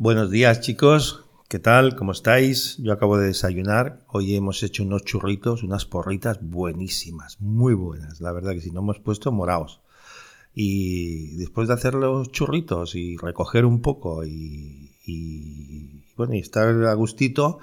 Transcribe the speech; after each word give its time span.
Buenos 0.00 0.30
días 0.30 0.60
chicos, 0.60 1.24
¿qué 1.48 1.58
tal? 1.58 1.96
¿Cómo 1.96 2.12
estáis? 2.12 2.76
Yo 2.78 2.92
acabo 2.92 3.18
de 3.18 3.26
desayunar. 3.26 4.04
Hoy 4.06 4.36
hemos 4.36 4.62
hecho 4.62 4.84
unos 4.84 5.02
churritos, 5.02 5.64
unas 5.64 5.86
porritas 5.86 6.38
buenísimas, 6.40 7.40
muy 7.40 7.74
buenas. 7.74 8.20
La 8.20 8.30
verdad 8.30 8.52
que 8.52 8.60
si 8.60 8.70
no 8.70 8.78
hemos 8.78 9.00
puesto 9.00 9.32
moraos. 9.32 9.80
Y 10.54 11.34
después 11.38 11.66
de 11.66 11.74
hacer 11.74 11.94
los 11.94 12.30
churritos 12.30 12.94
y 12.94 13.16
recoger 13.16 13.64
un 13.64 13.82
poco 13.82 14.24
y, 14.24 16.04
bueno, 16.16 16.34
y 16.34 16.38
estar 16.38 16.68
a 16.68 16.94
gustito, 16.94 17.58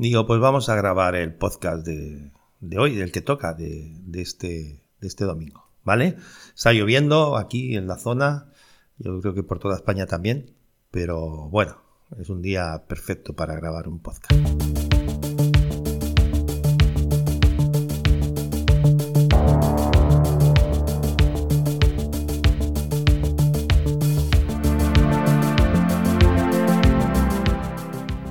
digo, 0.00 0.26
pues 0.26 0.40
vamos 0.40 0.68
a 0.70 0.74
grabar 0.74 1.14
el 1.14 1.32
podcast 1.32 1.86
de, 1.86 2.32
hoy, 2.76 2.96
del 2.96 3.12
que 3.12 3.20
toca, 3.20 3.54
de, 3.54 3.94
este, 4.14 4.82
de 5.00 5.06
este 5.06 5.24
domingo. 5.26 5.70
¿Vale? 5.84 6.16
Está 6.56 6.72
lloviendo 6.72 7.36
aquí 7.36 7.76
en 7.76 7.86
la 7.86 7.98
zona, 7.98 8.50
yo 8.98 9.20
creo 9.20 9.32
que 9.32 9.44
por 9.44 9.60
toda 9.60 9.76
España 9.76 10.06
también. 10.06 10.57
Pero 10.90 11.48
bueno, 11.50 11.76
es 12.18 12.30
un 12.30 12.40
día 12.40 12.84
perfecto 12.88 13.34
para 13.34 13.54
grabar 13.54 13.88
un 13.88 14.00
podcast. 14.00 14.32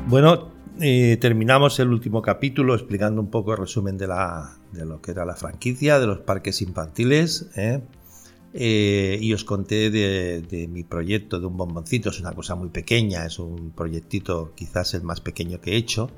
Bueno, 0.07 0.53
eh, 0.79 1.17
terminamos 1.20 1.79
el 1.79 1.89
último 1.89 2.21
capítulo 2.21 2.73
explicando 2.73 3.21
un 3.21 3.29
poco 3.29 3.51
el 3.51 3.57
resumen 3.57 3.98
de, 3.98 4.07
la, 4.07 4.57
de 4.71 4.85
lo 4.85 5.01
que 5.01 5.12
era 5.12 5.26
la 5.26 5.35
franquicia, 5.35 5.99
de 5.99 6.07
los 6.07 6.20
parques 6.20 6.62
infantiles. 6.62 7.49
¿eh? 7.55 7.81
Eh, 8.59 9.20
y 9.21 9.34
os 9.34 9.43
conté 9.43 9.91
de, 9.91 10.67
mi 10.67 10.84
proyecto 10.84 11.39
de 11.39 11.45
un 11.45 11.57
bomboncito. 11.57 12.09
Es 12.09 12.20
una 12.20 12.34
cosa 12.34 12.55
muy 12.55 12.70
pequeña, 12.70 13.23
es 13.23 13.38
un 13.38 13.70
proyectito 13.70 14.53
quizás 14.55 14.95
el 14.95 15.03
más 15.03 15.21
pequeño 15.21 15.61
que 15.61 15.73
he 15.73 15.75
hecho, 15.75 16.09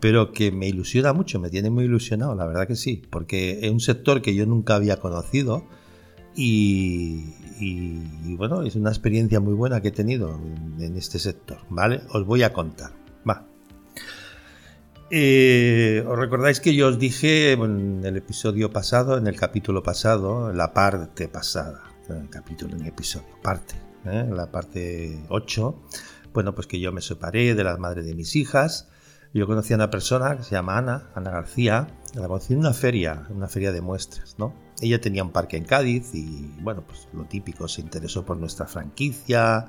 pero 0.00 0.32
que 0.32 0.50
me 0.50 0.68
ilusiona 0.68 1.12
mucho, 1.12 1.38
me 1.38 1.50
tiene 1.50 1.68
muy 1.68 1.84
ilusionado, 1.84 2.34
la 2.34 2.46
verdad 2.46 2.66
que 2.66 2.76
sí, 2.76 3.02
porque 3.10 3.58
es 3.60 3.70
un 3.70 3.80
sector 3.80 4.22
que 4.22 4.34
yo 4.34 4.46
nunca 4.46 4.74
había 4.74 4.96
conocido 4.96 5.66
y, 6.34 7.24
bueno, 8.36 8.62
es 8.62 8.74
una 8.74 8.88
experiencia 8.88 9.40
muy 9.40 9.52
buena 9.52 9.82
que 9.82 9.88
he 9.88 9.92
tenido 9.92 10.40
en, 10.78 10.96
este 10.96 11.18
sector, 11.18 11.58
¿vale? 11.68 12.00
Os 12.10 12.24
voy 12.24 12.42
a 12.42 12.54
contar. 12.54 12.92
Va. 13.28 13.46
Eh, 15.10 16.04
¿Os 16.08 16.18
recordáis 16.18 16.58
que 16.58 16.74
yo 16.74 16.88
os 16.88 16.98
dije 16.98 17.52
en 17.52 18.04
el 18.04 18.16
episodio 18.16 18.72
pasado, 18.72 19.16
en 19.16 19.28
el 19.28 19.36
capítulo 19.36 19.80
pasado, 19.80 20.52
la 20.52 20.72
parte 20.72 21.28
pasada, 21.28 21.84
el 22.08 22.28
capítulo, 22.28 22.74
en 22.74 22.86
episodio, 22.86 23.28
parte, 23.40 23.76
¿eh? 24.04 24.26
la 24.28 24.50
parte 24.50 25.22
8, 25.28 25.82
bueno, 26.34 26.56
pues 26.56 26.66
que 26.66 26.80
yo 26.80 26.90
me 26.90 27.02
separé 27.02 27.54
de 27.54 27.62
la 27.62 27.76
madre 27.76 28.02
de 28.02 28.14
mis 28.16 28.34
hijas. 28.34 28.88
Yo 29.32 29.46
conocí 29.46 29.74
a 29.74 29.76
una 29.76 29.90
persona 29.90 30.36
que 30.36 30.42
se 30.42 30.52
llama 30.52 30.76
Ana, 30.78 31.10
Ana 31.14 31.30
García, 31.30 31.86
la 32.14 32.26
conocí 32.26 32.54
en 32.54 32.60
una 32.60 32.72
feria, 32.72 33.26
una 33.30 33.46
feria 33.46 33.70
de 33.70 33.82
muestras, 33.82 34.34
¿no? 34.38 34.54
Ella 34.80 35.00
tenía 35.00 35.22
un 35.22 35.30
parque 35.30 35.56
en 35.56 35.64
Cádiz 35.64 36.14
y, 36.14 36.52
bueno, 36.62 36.82
pues 36.84 37.06
lo 37.12 37.24
típico, 37.26 37.68
se 37.68 37.80
interesó 37.80 38.24
por 38.24 38.38
nuestra 38.38 38.66
franquicia, 38.66 39.68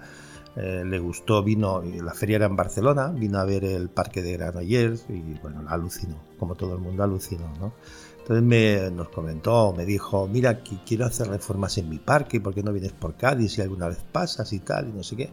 eh, 0.59 0.83
le 0.83 0.97
gustó, 0.97 1.43
vino, 1.43 1.83
la 1.83 2.15
feria 2.15 2.37
era 2.37 2.47
en 2.47 2.55
Barcelona, 2.55 3.09
vino 3.09 3.37
a 3.37 3.45
ver 3.45 3.63
el 3.63 3.89
parque 3.89 4.23
de 4.23 4.33
Granollers 4.33 5.05
y 5.07 5.37
bueno, 5.39 5.63
alucinó, 5.67 6.15
como 6.39 6.55
todo 6.55 6.73
el 6.73 6.81
mundo 6.81 7.03
alucinó, 7.03 7.53
¿no? 7.59 7.73
Entonces 8.21 8.43
me, 8.43 8.89
nos 8.89 9.09
comentó, 9.09 9.71
me 9.77 9.85
dijo, 9.85 10.27
mira, 10.27 10.61
quiero 10.85 11.05
hacer 11.05 11.27
reformas 11.27 11.77
en 11.77 11.89
mi 11.89 11.99
parque, 11.99 12.41
¿por 12.41 12.55
qué 12.55 12.63
no 12.63 12.73
vienes 12.73 12.91
por 12.91 13.15
Cádiz 13.15 13.53
si 13.53 13.61
alguna 13.61 13.87
vez 13.87 13.99
pasas 14.11 14.51
y 14.51 14.59
tal? 14.59 14.89
Y 14.89 14.93
no 14.93 15.03
sé 15.03 15.15
qué. 15.15 15.29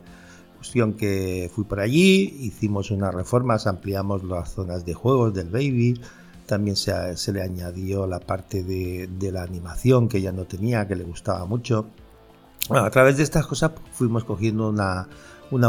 Cuestión 0.59 0.93
que 0.93 1.51
fui 1.55 1.65
por 1.65 1.81
allí, 1.81 2.37
hicimos 2.41 2.91
unas 2.91 3.15
reformas, 3.15 3.67
ampliamos 3.67 4.25
las 4.25 4.53
zonas 4.53 4.85
de 4.85 4.93
juegos 4.93 5.33
del 5.33 5.49
baby, 5.49 5.99
también 6.45 6.77
se, 6.77 7.17
se 7.17 7.33
le 7.33 7.41
añadió 7.41 8.07
la 8.07 8.21
parte 8.21 8.63
de, 8.63 9.09
de 9.09 9.33
la 9.33 9.43
animación 9.43 10.07
que 10.07 10.21
ya 10.21 10.33
no 10.33 10.45
tenía, 10.45 10.87
que 10.87 10.97
le 10.97 11.05
gustaba 11.05 11.47
mucho 11.47 11.87
bueno, 12.69 12.87
a 12.87 12.91
través 12.91 13.17
de 13.17 13.23
estas 13.23 13.47
cosas 13.47 13.73
fuimos 13.93 14.25
cogiendo 14.25 14.69
una, 14.69 15.09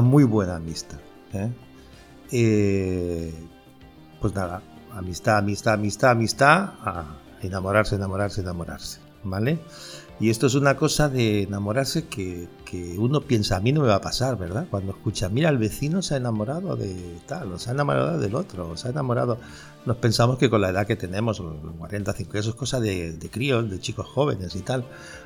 muy 0.01 0.23
buena 0.23 0.55
amistad. 0.55 0.99
¿eh? 1.33 1.51
Eh, 2.31 3.33
pues 4.19 4.33
nada, 4.33 4.61
amistad, 4.93 5.37
amistad, 5.37 5.73
amistad, 5.73 6.11
amistad, 6.11 6.69
enamorarse, 7.41 7.95
enamorarse, 7.95 8.41
enamorarse, 8.41 8.99
¿vale? 9.23 9.59
Y 10.19 10.29
esto 10.29 10.47
es 10.47 10.55
una 10.55 10.77
cosa 10.77 11.09
de 11.09 11.43
enamorarse 11.43 12.07
que, 12.07 12.47
uno 12.97 13.21
piensa, 13.21 13.57
a 13.57 13.59
mí 13.59 13.71
no 13.71 13.81
me 13.81 13.87
va 13.87 13.95
a 13.95 14.01
pasar, 14.01 14.37
¿verdad? 14.37 14.67
Cuando 14.69 14.91
escucha, 14.91 15.29
mira, 15.29 15.49
el 15.49 15.57
vecino 15.57 16.01
se 16.01 16.13
ha 16.13 16.17
enamorado 16.17 16.75
de 16.75 17.19
tal, 17.25 17.53
o 17.53 17.59
se 17.59 17.69
ha 17.69 17.73
enamorado 17.73 18.19
del 18.19 18.35
otro, 18.35 18.69
o 18.69 18.77
se 18.77 18.87
ha 18.87 18.91
enamorado... 18.91 19.37
Nos 19.85 19.97
pensamos 19.97 20.37
que 20.37 20.49
con 20.49 20.61
la 20.61 20.69
edad 20.69 20.87
que 20.87 20.95
tenemos, 20.95 21.39
los 21.39 21.55
40, 21.77 22.13
50, 22.13 22.39
eso 22.39 22.49
es 22.49 22.55
cosa 22.55 22.79
de, 22.79 23.13
de 23.13 23.29
críos, 23.29 23.69
de 23.69 23.79
chicos 23.79 24.07
jóvenes 24.07 24.55
y 24.55 24.61
tal. 24.61 24.85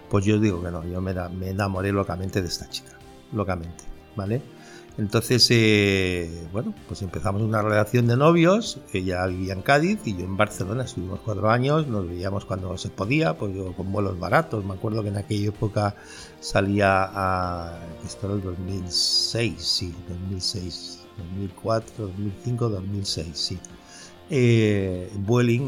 Pues 0.10 0.26
yo 0.26 0.40
digo 0.40 0.62
que 0.62 0.70
no, 0.70 0.84
yo 0.84 1.02
me, 1.02 1.14
me 1.30 1.50
enamoré 1.50 1.92
locamente 1.92 2.42
de 2.42 2.48
esta 2.48 2.70
chica, 2.70 2.92
locamente, 3.32 3.84
¿vale? 4.16 4.42
Entonces, 4.98 5.48
eh, 5.52 6.48
bueno, 6.52 6.74
pues 6.88 7.02
empezamos 7.02 7.42
una 7.42 7.62
relación 7.62 8.08
de 8.08 8.18
novios. 8.18 8.80
Ella 8.94 9.26
vivía 9.28 9.54
en 9.54 9.62
Cádiz 9.62 10.00
y 10.06 10.18
yo 10.18 10.26
en 10.26 10.36
Barcelona. 10.36 10.84
Estuvimos 10.84 11.22
cuatro 11.24 11.50
años, 11.50 11.88
nos 11.88 12.08
veíamos 12.08 12.46
cuando 12.46 12.78
se 12.78 12.90
podía, 12.90 13.38
pues 13.38 13.56
yo 13.56 13.74
con 13.74 13.92
vuelos 13.92 14.20
baratos. 14.20 14.66
Me 14.66 14.74
acuerdo 14.74 15.02
que 15.02 15.10
en 15.10 15.18
aquella 15.18 15.50
época 15.50 15.96
salía 16.42 17.10
a. 17.14 17.80
Esto 18.06 18.28
era 18.28 18.36
el 18.36 18.42
2006, 18.42 19.56
sí, 19.58 19.96
2006, 20.10 21.00
2004, 21.18 22.08
2005, 22.08 22.70
2006, 22.70 23.28
sí 23.34 23.60
eh, 24.30 25.10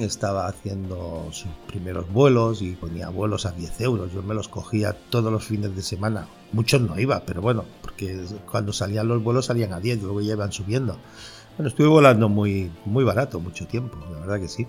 estaba 0.02 0.48
haciendo 0.48 1.28
sus 1.32 1.52
primeros 1.68 2.12
vuelos 2.12 2.62
y 2.62 2.72
ponía 2.74 3.10
vuelos 3.10 3.46
a 3.46 3.52
10 3.52 3.82
euros. 3.82 4.14
Yo 4.14 4.22
me 4.22 4.34
los 4.34 4.48
cogía 4.48 4.96
todos 5.10 5.32
los 5.32 5.46
fines 5.46 5.76
de 5.76 5.82
semana. 5.82 6.28
Muchos 6.52 6.82
no 6.82 7.00
iba, 7.00 7.24
pero 7.26 7.42
bueno, 7.42 7.66
porque 7.82 8.24
cuando 8.50 8.74
salían 8.74 9.08
los 9.08 9.24
vuelos 9.24 9.46
salían 9.46 9.74
a 9.74 9.80
10, 9.80 10.04
luego 10.04 10.22
ya 10.22 10.34
iban 10.34 10.52
subiendo. 10.52 10.98
Bueno, 11.58 11.70
estuve 11.70 11.88
volando 11.88 12.30
muy, 12.30 12.72
muy 12.86 13.04
barato, 13.04 13.40
mucho 13.40 13.68
tiempo, 13.68 13.98
la 14.12 14.20
verdad 14.20 14.40
que 14.40 14.48
sí. 14.48 14.68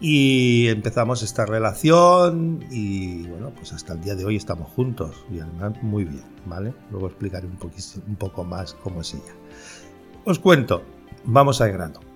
Y 0.00 0.66
empezamos 0.68 1.22
esta 1.22 1.46
relación 1.46 2.64
y 2.70 3.22
bueno, 3.26 3.52
pues 3.54 3.72
hasta 3.72 3.94
el 3.94 4.00
día 4.00 4.14
de 4.14 4.24
hoy 4.24 4.36
estamos 4.36 4.70
juntos 4.70 5.24
y 5.32 5.38
además 5.38 5.80
muy 5.82 6.04
bien, 6.04 6.24
¿vale? 6.46 6.74
Luego 6.90 7.06
explicaré 7.06 7.46
un, 7.46 7.58
un 8.06 8.16
poco 8.16 8.44
más 8.44 8.74
cómo 8.74 9.00
es 9.00 9.14
ella. 9.14 9.34
Os 10.24 10.38
cuento, 10.38 10.82
vamos 11.24 11.60
al 11.60 11.72
grano. 11.72 12.13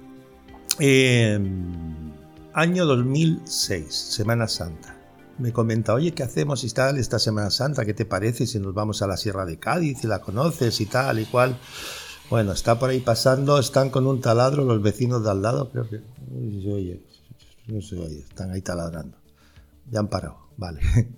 Em, 0.81 2.13
año 2.53 2.87
2006, 2.87 3.93
Semana 3.93 4.47
Santa. 4.47 4.97
Me 5.39 5.53
comenta, 5.53 5.93
oye, 5.95 6.13
¿qué 6.13 6.23
hacemos 6.23 6.63
y 6.63 6.71
tal 6.71 6.99
esta 6.99 7.19
Semana 7.19 7.51
Santa? 7.51 7.85
¿Qué 7.85 7.95
te 7.95 8.05
parece 8.05 8.47
si 8.47 8.61
nos 8.61 8.75
vamos 8.75 9.03
a 9.03 9.09
la 9.09 9.17
Sierra 9.17 9.45
de 9.45 9.59
Cádiz 9.59 10.05
y 10.05 10.07
la 10.07 10.21
conoces 10.21 10.81
y 10.81 10.87
tal 10.87 11.19
y 11.19 11.25
cual? 11.25 11.59
Bueno, 12.31 12.53
está 12.53 12.79
por 12.79 12.91
ahí 12.91 13.01
pasando, 13.01 13.59
están 13.59 13.91
con 13.91 14.07
un 14.07 14.21
taladro 14.21 14.65
los 14.65 14.81
vecinos 14.81 15.25
de 15.25 15.31
al 15.31 15.43
lado, 15.43 15.71
creo 15.71 15.89
que... 15.89 16.01
No 16.31 16.63
se 16.63 16.73
oye, 16.73 17.03
no 17.67 17.81
se 17.81 17.99
oye, 17.99 18.21
están 18.21 18.53
ahí 18.53 18.63
taladrando. 18.63 19.17
Ya 19.91 20.01
han 20.01 20.09
parado, 20.09 20.49
vale. 20.57 20.81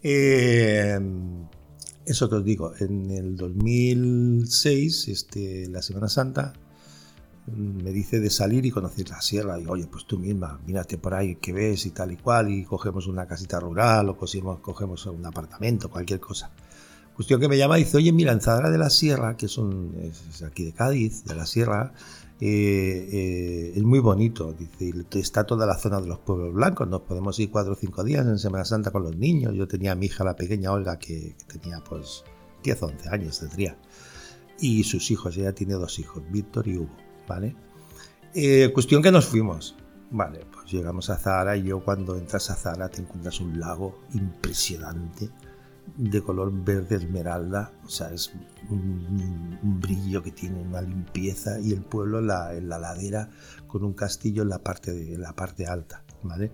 Em, 0.00 1.48
eso 2.06 2.30
que 2.30 2.36
os 2.36 2.44
digo, 2.44 2.72
en 2.78 3.10
el 3.10 3.36
2006, 3.36 5.08
este, 5.08 5.68
la 5.68 5.82
Semana 5.82 6.08
Santa, 6.08 6.52
me 7.56 7.90
dice 7.90 8.20
de 8.20 8.30
salir 8.30 8.64
y 8.66 8.70
conocer 8.70 9.08
la 9.10 9.20
sierra. 9.20 9.58
Y 9.60 9.66
oye, 9.66 9.86
pues 9.86 10.04
tú 10.06 10.18
misma, 10.18 10.60
mírate 10.66 10.98
por 10.98 11.14
ahí, 11.14 11.36
que 11.36 11.52
ves 11.52 11.86
y 11.86 11.90
tal 11.90 12.12
y 12.12 12.16
cual, 12.16 12.50
y 12.50 12.64
cogemos 12.64 13.06
una 13.06 13.26
casita 13.26 13.60
rural 13.60 14.08
o 14.08 14.16
cogemos, 14.16 15.06
un 15.06 15.26
apartamento, 15.26 15.90
cualquier 15.90 16.20
cosa. 16.20 16.50
Cuestión 17.14 17.40
que 17.40 17.48
me 17.48 17.58
llama 17.58 17.78
y 17.78 17.84
dice, 17.84 17.96
oye, 17.96 18.12
mira, 18.12 18.32
en 18.32 18.38
de 18.38 18.78
la 18.78 18.90
Sierra, 18.90 19.36
que 19.36 19.46
es, 19.46 19.58
aquí 20.46 20.64
de 20.64 20.72
Cádiz, 20.72 21.24
de 21.24 21.34
la 21.34 21.46
Sierra, 21.46 21.92
eh, 22.40 23.08
eh, 23.12 23.72
es 23.74 23.82
muy 23.82 23.98
bonito. 23.98 24.52
Dice, 24.52 24.92
está 25.18 25.44
toda 25.44 25.66
la 25.66 25.76
zona 25.76 26.00
de 26.00 26.06
los 26.06 26.20
pueblos 26.20 26.54
blancos, 26.54 26.86
nos 26.86 27.00
podemos 27.00 27.38
ir 27.40 27.50
cuatro 27.50 27.72
o 27.72 27.76
cinco 27.76 28.04
días 28.04 28.24
en 28.24 28.38
Semana 28.38 28.64
Santa 28.64 28.92
con 28.92 29.02
los 29.02 29.16
niños. 29.16 29.54
Yo 29.54 29.66
tenía 29.66 29.92
a 29.92 29.94
mi 29.96 30.06
hija, 30.06 30.22
la 30.22 30.36
pequeña 30.36 30.70
Olga, 30.70 30.98
que, 30.98 31.34
que 31.48 31.58
tenía 31.58 31.82
pues 31.82 32.22
10 32.62 32.82
o 32.82 32.86
11 32.86 33.08
años, 33.08 33.40
tendría. 33.40 33.76
Y 34.60 34.84
sus 34.84 35.10
hijos, 35.10 35.36
ella 35.36 35.52
tiene 35.52 35.74
dos 35.74 35.98
hijos, 35.98 36.22
Víctor 36.30 36.66
y 36.68 36.78
Hugo. 36.78 37.07
¿Vale? 37.28 37.54
Eh, 38.34 38.70
cuestión 38.72 39.02
que 39.02 39.12
nos 39.12 39.26
fuimos. 39.26 39.76
Vale, 40.10 40.46
pues 40.50 40.72
llegamos 40.72 41.10
a 41.10 41.16
Zara 41.16 41.56
y 41.56 41.64
yo 41.64 41.80
cuando 41.80 42.16
entras 42.16 42.50
a 42.50 42.54
Zara 42.54 42.88
te 42.88 43.02
encuentras 43.02 43.40
un 43.40 43.60
lago 43.60 44.00
impresionante 44.14 45.30
de 45.96 46.22
color 46.22 46.52
verde 46.52 46.96
esmeralda, 46.96 47.72
o 47.84 47.88
sea, 47.88 48.10
es 48.12 48.32
un, 48.70 49.58
brillo 49.80 50.22
que 50.22 50.30
tiene 50.30 50.60
una 50.60 50.82
limpieza 50.82 51.58
y 51.60 51.72
el 51.72 51.82
pueblo 51.82 52.18
en 52.18 52.26
la, 52.26 52.52
la, 52.54 52.78
ladera 52.78 53.30
con 53.66 53.84
un 53.84 53.94
castillo 53.94 54.42
en 54.42 54.50
la 54.50 54.58
parte, 54.58 54.92
de, 54.92 55.18
la 55.18 55.32
parte 55.34 55.66
alta, 55.66 56.04
¿vale? 56.22 56.52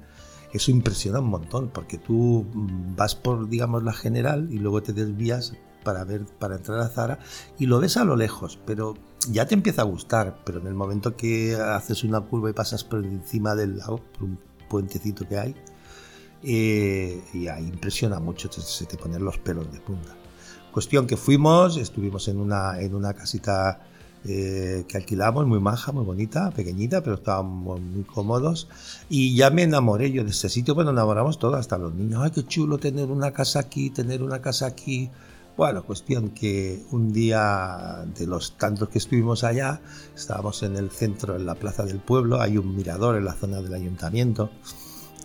Eso 0.53 0.71
impresiona 0.71 1.19
un 1.19 1.29
montón 1.29 1.69
porque 1.69 1.99
tú 1.99 2.47
vas 2.97 3.15
por, 3.15 3.49
digamos, 3.49 3.83
la 3.83 3.93
general 3.93 4.49
y 4.53 4.59
luego 4.59 4.83
te 4.83 4.93
desvías 4.93 5.55
para 5.85 6.05
ver, 6.05 6.25
para 6.39 6.57
entrar 6.57 6.79
a 6.81 6.89
Zara 6.89 7.19
y 7.59 7.67
lo 7.67 7.81
ves 7.81 7.97
a 7.97 8.05
lo 8.05 8.17
lejos, 8.17 8.59
pero 8.65 8.95
ya 9.31 9.47
te 9.47 9.55
empieza 9.55 9.83
a 9.83 9.85
gustar, 9.85 10.39
pero 10.45 10.61
en 10.61 10.67
el 10.67 10.75
momento 10.75 11.17
que 11.17 11.55
haces 11.55 12.05
una 12.05 12.21
curva 12.21 12.51
y 12.51 12.53
pasas 12.53 12.85
por 12.85 13.05
encima 13.05 13.55
del 13.55 13.79
lado, 13.79 14.01
por 14.13 14.25
un 14.25 14.39
puentecito 14.69 15.27
que 15.29 15.39
hay, 15.39 15.55
eh, 16.43 17.23
y 17.33 17.49
ahí 17.49 17.67
impresiona 17.67 18.21
mucho, 18.21 18.51
se 18.53 18.87
te 18.87 18.97
ponen 18.97 19.25
los 19.25 19.39
pelos 19.39 19.71
de 19.73 19.81
punta. 19.81 20.15
Cuestión 20.73 21.07
que 21.07 21.17
fuimos, 21.17 21.77
estuvimos 21.77 22.29
en 22.29 22.39
una, 22.39 22.81
en 22.81 22.95
una 22.95 23.15
casita 23.15 23.81
eh, 24.27 24.87
que 24.89 24.97
alquilamos, 24.97 25.47
muy 25.47 25.61
maja, 25.61 25.93
muy 25.93 26.03
bonita, 26.05 26.51
pequeñita, 26.51 27.03
pero 27.03 27.17
estábamos 27.17 27.81
muy 27.81 28.05
cómodos. 28.05 28.69
Y 29.11 29.37
ya 29.37 29.51
me 29.51 29.63
enamoré 29.63 30.11
yo 30.11 30.25
de 30.25 30.31
este 30.31 30.49
sitio, 30.49 30.75
bueno, 30.75 30.91
enamoramos 30.91 31.39
todos, 31.39 31.57
hasta 31.57 31.77
los 31.77 31.95
niños. 31.95 32.23
Ay, 32.25 32.31
qué 32.31 32.45
chulo 32.45 32.79
tener 32.79 33.11
una 33.11 33.33
casa 33.33 33.61
aquí, 33.61 33.91
tener 33.91 34.23
una 34.23 34.41
casa 34.41 34.67
aquí. 34.67 35.11
Bueno, 35.57 35.85
cuestión 35.85 36.31
que 36.31 36.83
un 36.91 37.13
día 37.13 38.05
de 38.19 38.27
los 38.27 38.59
tantos 38.59 38.89
que 38.89 38.99
estuvimos 38.99 39.45
allá, 39.45 39.81
estábamos 40.17 40.65
en 40.65 40.77
el 40.77 40.91
centro, 40.91 41.37
en 41.37 41.47
la 41.47 41.55
plaza 41.55 41.85
del 41.85 42.01
pueblo, 42.01 42.41
hay 42.41 42.59
un 42.59 42.75
mirador 42.75 43.17
en 43.17 43.25
la 43.25 43.35
zona 43.35 43.63
del 43.63 43.73
ayuntamiento. 43.73 44.51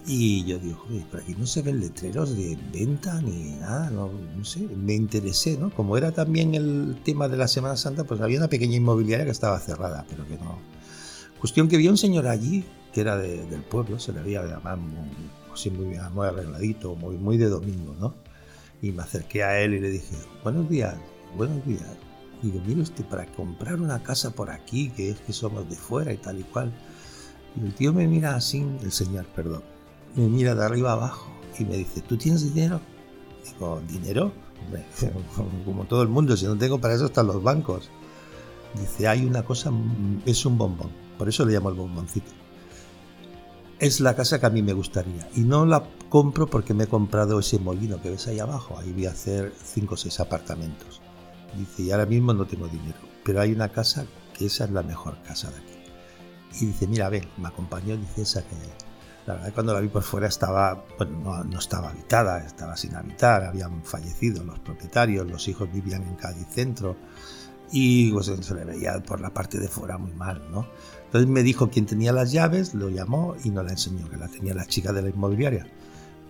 Y 0.06 0.46
yo 0.46 0.60
digo, 0.60 0.86
joder, 0.88 1.24
aquí 1.24 1.36
no 1.36 1.48
se 1.48 1.64
ven 1.64 1.80
letreros 1.80 2.38
de 2.38 2.60
venta 2.72 3.20
ni 3.22 3.54
nada, 3.60 3.90
no, 3.90 4.12
sé, 4.44 4.60
me 4.60 4.94
interesé, 4.94 5.58
¿no? 5.58 5.72
Como 5.72 5.98
era 5.98 6.12
también 6.12 6.54
el 6.54 7.00
tema 7.04 7.28
de 7.28 7.38
la 7.38 7.48
Semana 7.48 7.76
Santa, 7.76 8.04
pues 8.04 8.22
había 8.22 8.38
una 8.38 8.50
pequeña 8.50 8.78
inmobiliaria 8.78 9.26
que 9.26 9.32
estaba 9.32 9.60
cerrada, 9.60 10.06
pero 10.08 10.28
que 10.28 10.36
no. 10.36 10.60
Cuestión 11.40 11.68
que 11.68 11.78
vi 11.78 11.88
un 11.88 11.98
señor 11.98 12.28
allí, 12.28 12.64
que 12.94 13.02
era 13.02 13.18
del 13.18 13.64
pueblo, 13.64 13.98
se 13.98 14.14
le 14.14 14.22
veía 14.22 14.44
llamar 14.44 14.78
muy, 14.78 15.10
muy, 15.72 15.98
muy 16.14 16.28
arregladito, 16.28 16.96
muy, 16.96 17.18
muy 17.18 17.38
de 17.38 17.50
domingo, 17.50 17.96
¿no? 18.00 18.29
Y 18.82 18.92
me 18.92 19.04
acerqué 19.04 19.44
a 19.44 19.60
él 19.60 19.74
y 19.74 19.80
le 19.80 19.90
dije, 19.90 20.16
buenos 20.44 20.70
días, 20.70 20.96
buenos 21.36 21.66
días. 21.66 21.84
Digo, 22.42 22.62
mire 22.66 22.82
usted, 22.82 23.04
para 23.06 23.26
comprar 23.26 23.82
una 23.82 24.02
casa 24.02 24.32
por 24.32 24.50
aquí, 24.50 24.90
que 24.92 25.10
es 25.10 25.20
que 25.20 25.34
somos 25.34 25.70
de 25.70 25.76
fuera 25.76 26.14
y 26.14 26.18
tal 26.18 26.40
y 26.40 26.44
cual. 26.44 26.72
Y 27.56 27.66
el 27.66 27.74
tío 27.74 27.92
me 27.94 28.08
mira 28.08 28.36
así, 28.36 28.66
el 28.82 28.92
señor, 28.92 29.26
perdón 29.36 29.64
me 30.16 30.28
mira 30.28 30.56
de 30.56 30.66
arriba 30.66 30.94
abajo 30.94 31.28
y 31.58 31.66
me 31.66 31.78
dice, 31.78 32.02
¿tú 32.02 32.18
tienes 32.18 32.54
dinero? 32.54 32.82
Digo, 33.46 33.82
¿dinero? 33.88 34.32
Como 35.66 35.86
todo 35.86 36.02
el 36.02 36.10
mundo, 36.10 36.36
si 36.38 36.46
no 36.46 36.58
tengo 36.58 36.80
para 36.80 36.96
eso 36.96 37.06
están 37.06 37.28
los 37.28 37.42
bancos. 37.42 37.90
Dice, 38.76 39.08
hay 39.08 39.26
una 39.26 39.44
cosa, 39.44 39.72
es 40.26 40.46
un 40.46 40.58
bombón, 40.58 40.92
por 41.18 41.28
eso 41.28 41.46
le 41.46 41.54
llamo 41.54 41.70
el 41.70 41.76
bomboncito. 41.76 42.32
Es 43.80 44.02
la 44.02 44.14
casa 44.14 44.42
que 44.42 44.46
a 44.46 44.50
mí 44.50 44.62
me 44.62 44.74
gustaría 44.74 45.30
y 45.36 45.40
no 45.40 45.66
la 45.66 45.82
compro 46.10 46.48
porque 46.48 46.74
me 46.74 46.84
he 46.84 46.88
comprado 46.88 47.40
ese 47.40 47.60
molino 47.60 48.02
que 48.02 48.10
ves 48.10 48.28
ahí 48.28 48.38
abajo. 48.40 48.78
Ahí 48.78 48.92
voy 48.92 49.06
a 49.06 49.12
hacer 49.12 49.54
5 49.64 49.94
o 49.94 49.98
6 49.98 50.20
apartamentos. 50.20 51.02
Dice, 51.58 51.84
y 51.84 51.92
ahora 51.92 52.06
mismo 52.06 52.34
no 52.34 52.46
tengo 52.46 52.68
dinero, 52.68 53.00
pero 53.24 53.40
hay 53.40 53.54
una 53.54 53.70
casa 53.70 54.06
que 54.38 54.48
esa 54.48 54.66
es 54.66 54.72
la 54.72 54.84
mejor 54.84 55.18
casa 55.24 55.50
de 55.50 55.58
aquí. 55.58 56.60
Y 56.60 56.66
dice, 56.68 56.88
mira, 56.88 57.08
ven, 57.08 57.26
me 57.38 57.48
acompañó, 57.48 57.96
dice 57.96 58.24
esa 58.24 58.42
que 58.42 58.56
la 59.26 59.36
verdad 59.36 59.54
cuando 59.54 59.74
la 59.74 59.80
vi 59.80 59.88
por 59.88 60.04
fuera 60.04 60.28
estaba, 60.28 60.84
bueno, 60.98 61.46
no, 61.46 61.60
estaba 61.60 61.90
habitada, 61.90 62.40
estaba 62.46 62.76
sin 62.76 62.96
habitar, 62.96 63.46
habían 63.46 63.82
fallecido 63.84 64.44
los 64.44 64.60
propietarios, 64.60 65.26
los 65.26 65.48
hijos 65.48 65.72
vivían 65.72 66.04
en 66.04 66.16
Cádiz 66.16 66.48
Centro 66.50 66.98
y 67.72 68.12
pues, 68.12 68.28
se 68.28 68.54
le 68.56 68.66
veía 68.66 69.02
por 69.04 69.22
la 69.22 69.34
parte 69.34 69.60
de 69.60 69.68
fuera 69.68 69.98
muy 69.98 70.14
mal, 70.14 70.42
¿no? 70.52 70.68
Entonces 71.06 71.30
me 71.30 71.44
dijo 71.44 71.70
quién 71.70 71.86
tenía 71.86 72.14
las 72.14 72.32
llaves, 72.32 72.74
lo 72.74 72.90
llamó 72.90 73.36
y 73.44 73.50
nos 73.50 73.66
la 73.66 73.72
enseñó, 73.72 74.10
que 74.10 74.18
la 74.18 74.28
tenía 74.28 74.54
la 74.54 74.66
chica 74.66 74.94
de 74.94 75.02
la 75.02 75.10
inmobiliaria. 75.10 75.68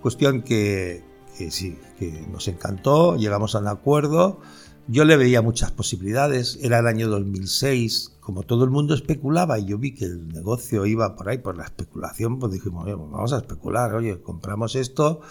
Cuestión 0.02 0.42
que, 0.42 1.04
que 1.38 1.52
sí, 1.52 1.78
que 1.98 2.26
nos 2.32 2.48
encantó, 2.48 3.18
llegamos 3.18 3.56
a 3.56 3.60
un 3.60 3.68
acuerdo, 3.68 4.40
yo 4.88 5.06
le 5.06 5.18
veía 5.18 5.42
muchas 5.42 5.72
posibilidades, 5.72 6.58
era 6.62 6.80
el 6.80 6.88
año 6.88 7.10
2006, 7.10 8.18
como 8.22 8.44
todo 8.44 8.64
el 8.64 8.72
mundo 8.72 8.96
especulaba 8.96 9.60
y 9.60 9.66
yo 9.66 9.78
vi 9.78 9.94
que 9.94 10.06
el 10.06 10.30
negocio 10.30 10.86
iba 10.86 11.16
por 11.16 11.30
ahí, 11.30 11.38
por 11.38 11.58
la 11.58 11.66
especulación, 11.66 12.40
pues 12.40 12.54
dijimos, 12.54 12.86
pues 12.86 12.98
vamos 12.98 13.34
a 13.34 13.38
especular, 13.38 13.94
oye, 13.94 14.22
compramos 14.22 14.76
esto, 14.76 15.22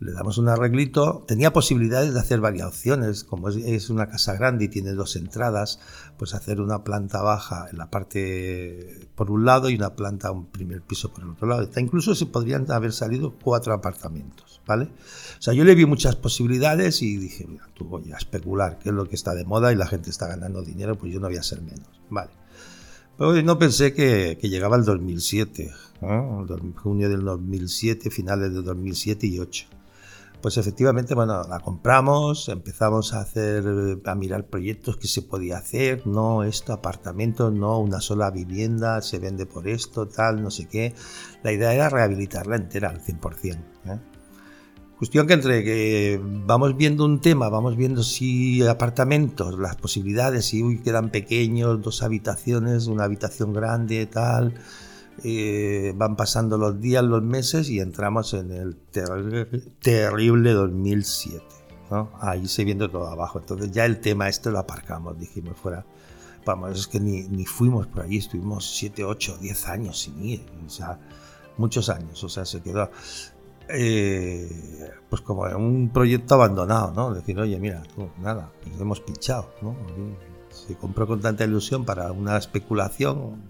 le 0.00 0.12
damos 0.12 0.38
un 0.38 0.48
arreglito. 0.48 1.24
Tenía 1.26 1.52
posibilidades 1.52 2.14
de 2.14 2.20
hacer 2.20 2.40
varias 2.40 2.68
opciones, 2.68 3.24
como 3.24 3.48
es, 3.48 3.90
una 3.90 4.08
casa 4.08 4.34
grande 4.34 4.66
y 4.66 4.68
tiene 4.68 4.92
dos 4.92 5.16
entradas, 5.16 5.80
pues 6.16 6.34
hacer 6.34 6.60
una 6.60 6.84
planta 6.84 7.20
baja 7.22 7.66
en 7.70 7.78
la 7.78 7.90
parte 7.90 9.08
por 9.14 9.30
un 9.30 9.44
lado 9.44 9.70
y 9.70 9.74
una 9.74 9.94
planta, 9.94 10.30
un 10.30 10.46
primer 10.46 10.82
piso 10.82 11.12
por 11.12 11.24
el 11.24 11.30
otro 11.30 11.48
lado. 11.48 11.68
Incluso 11.76 12.14
se 12.14 12.26
podrían 12.26 12.70
haber 12.70 12.92
salido 12.92 13.34
cuatro 13.42 13.72
apartamentos, 13.72 14.60
¿vale? 14.66 14.84
O 15.38 15.42
sea, 15.42 15.54
yo 15.54 15.64
le 15.64 15.74
vi 15.74 15.86
muchas 15.86 16.16
posibilidades 16.16 17.02
y 17.02 17.16
dije, 17.16 17.46
mira, 17.48 17.68
tú 17.74 17.84
voy 17.84 18.12
a 18.12 18.16
especular, 18.16 18.78
que 18.78 18.90
es 18.90 18.94
lo 18.94 19.06
que 19.08 19.16
está 19.16 19.34
de 19.34 19.44
moda 19.44 19.72
y 19.72 19.76
la 19.76 19.86
gente 19.86 20.10
está 20.10 20.28
ganando 20.28 20.62
dinero, 20.62 20.96
pues 20.96 21.12
yo 21.12 21.18
no 21.18 21.28
voy 21.28 21.38
a 21.38 21.42
ser 21.42 21.60
menos, 21.60 21.88
¿vale? 22.08 22.30
Pero 23.16 23.42
no 23.42 23.58
pensé 23.58 23.92
que, 23.94 24.38
llegaba 24.42 24.76
el 24.76 24.84
2007, 24.84 25.72
junio 26.76 27.08
del 27.08 27.24
2007, 27.24 28.10
finales 28.10 28.54
del 28.54 28.62
2007 28.62 29.26
y 29.26 29.40
8. 29.40 29.77
Pues 30.40 30.56
efectivamente, 30.56 31.14
bueno, 31.14 31.42
la 31.48 31.58
compramos, 31.58 32.48
empezamos 32.48 33.12
a 33.12 33.20
hacer, 33.20 33.64
a 34.04 34.14
mirar 34.14 34.46
proyectos 34.46 34.96
que 34.96 35.08
se 35.08 35.22
podía 35.22 35.58
hacer, 35.58 36.06
no 36.06 36.44
esto, 36.44 36.72
apartamento, 36.72 37.50
no 37.50 37.80
una 37.80 38.00
sola 38.00 38.30
vivienda, 38.30 39.02
se 39.02 39.18
vende 39.18 39.46
por 39.46 39.66
esto, 39.66 40.06
tal, 40.06 40.40
no 40.40 40.52
sé 40.52 40.68
qué. 40.68 40.94
La 41.42 41.50
idea 41.50 41.74
era 41.74 41.88
rehabilitarla 41.88 42.54
entera 42.54 42.90
al 42.90 43.02
100%. 43.02 43.56
¿eh? 43.86 43.98
Cuestión 44.96 45.26
que 45.26 45.32
entre 45.32 45.64
que 45.64 46.20
vamos 46.22 46.76
viendo 46.76 47.04
un 47.04 47.20
tema, 47.20 47.48
vamos 47.48 47.76
viendo 47.76 48.04
si 48.04 48.64
apartamentos, 48.64 49.58
las 49.58 49.74
posibilidades, 49.74 50.46
si 50.46 50.62
uy, 50.62 50.78
quedan 50.82 51.10
pequeños, 51.10 51.82
dos 51.82 52.04
habitaciones, 52.04 52.86
una 52.86 53.04
habitación 53.04 53.52
grande, 53.52 54.06
tal 54.06 54.54
eh, 55.24 55.92
van 55.96 56.16
pasando 56.16 56.58
los 56.58 56.80
días, 56.80 57.04
los 57.04 57.22
meses 57.22 57.70
y 57.70 57.80
entramos 57.80 58.34
en 58.34 58.52
el 58.52 58.76
terrible 59.80 60.52
2007. 60.52 61.44
Ahí 62.20 62.46
se 62.46 62.64
viendo 62.64 62.90
todo 62.90 63.06
abajo. 63.06 63.38
Entonces 63.38 63.70
ya 63.70 63.84
el 63.84 64.00
tema 64.00 64.28
este 64.28 64.50
lo 64.50 64.58
aparcamos, 64.58 65.18
dijimos 65.18 65.56
fuera. 65.56 65.84
Vamos, 66.44 66.78
es 66.78 66.86
que 66.86 67.00
ni, 67.00 67.22
ni 67.28 67.44
fuimos 67.44 67.86
por 67.86 68.02
allí, 68.02 68.18
estuvimos 68.18 68.76
7, 68.76 69.04
8, 69.04 69.38
10 69.40 69.68
años 69.68 69.98
sin 69.98 70.22
ir. 70.22 70.46
O 70.66 70.70
sea, 70.70 70.98
muchos 71.56 71.88
años. 71.88 72.22
O 72.24 72.28
sea, 72.28 72.44
se 72.44 72.62
quedó 72.62 72.90
eh, 73.68 74.48
pues 75.10 75.20
como 75.20 75.42
un 75.42 75.90
proyecto 75.90 76.34
abandonado, 76.34 76.92
¿no? 76.92 77.12
Decir, 77.12 77.38
oye, 77.38 77.58
mira, 77.58 77.82
nada, 78.18 78.50
pues 78.62 78.80
hemos 78.80 79.00
pinchado, 79.00 79.50
¿no? 79.60 79.76
Se 80.50 80.74
compró 80.76 81.06
con 81.06 81.20
tanta 81.20 81.44
ilusión 81.44 81.84
para 81.84 82.10
una 82.12 82.36
especulación, 82.38 83.42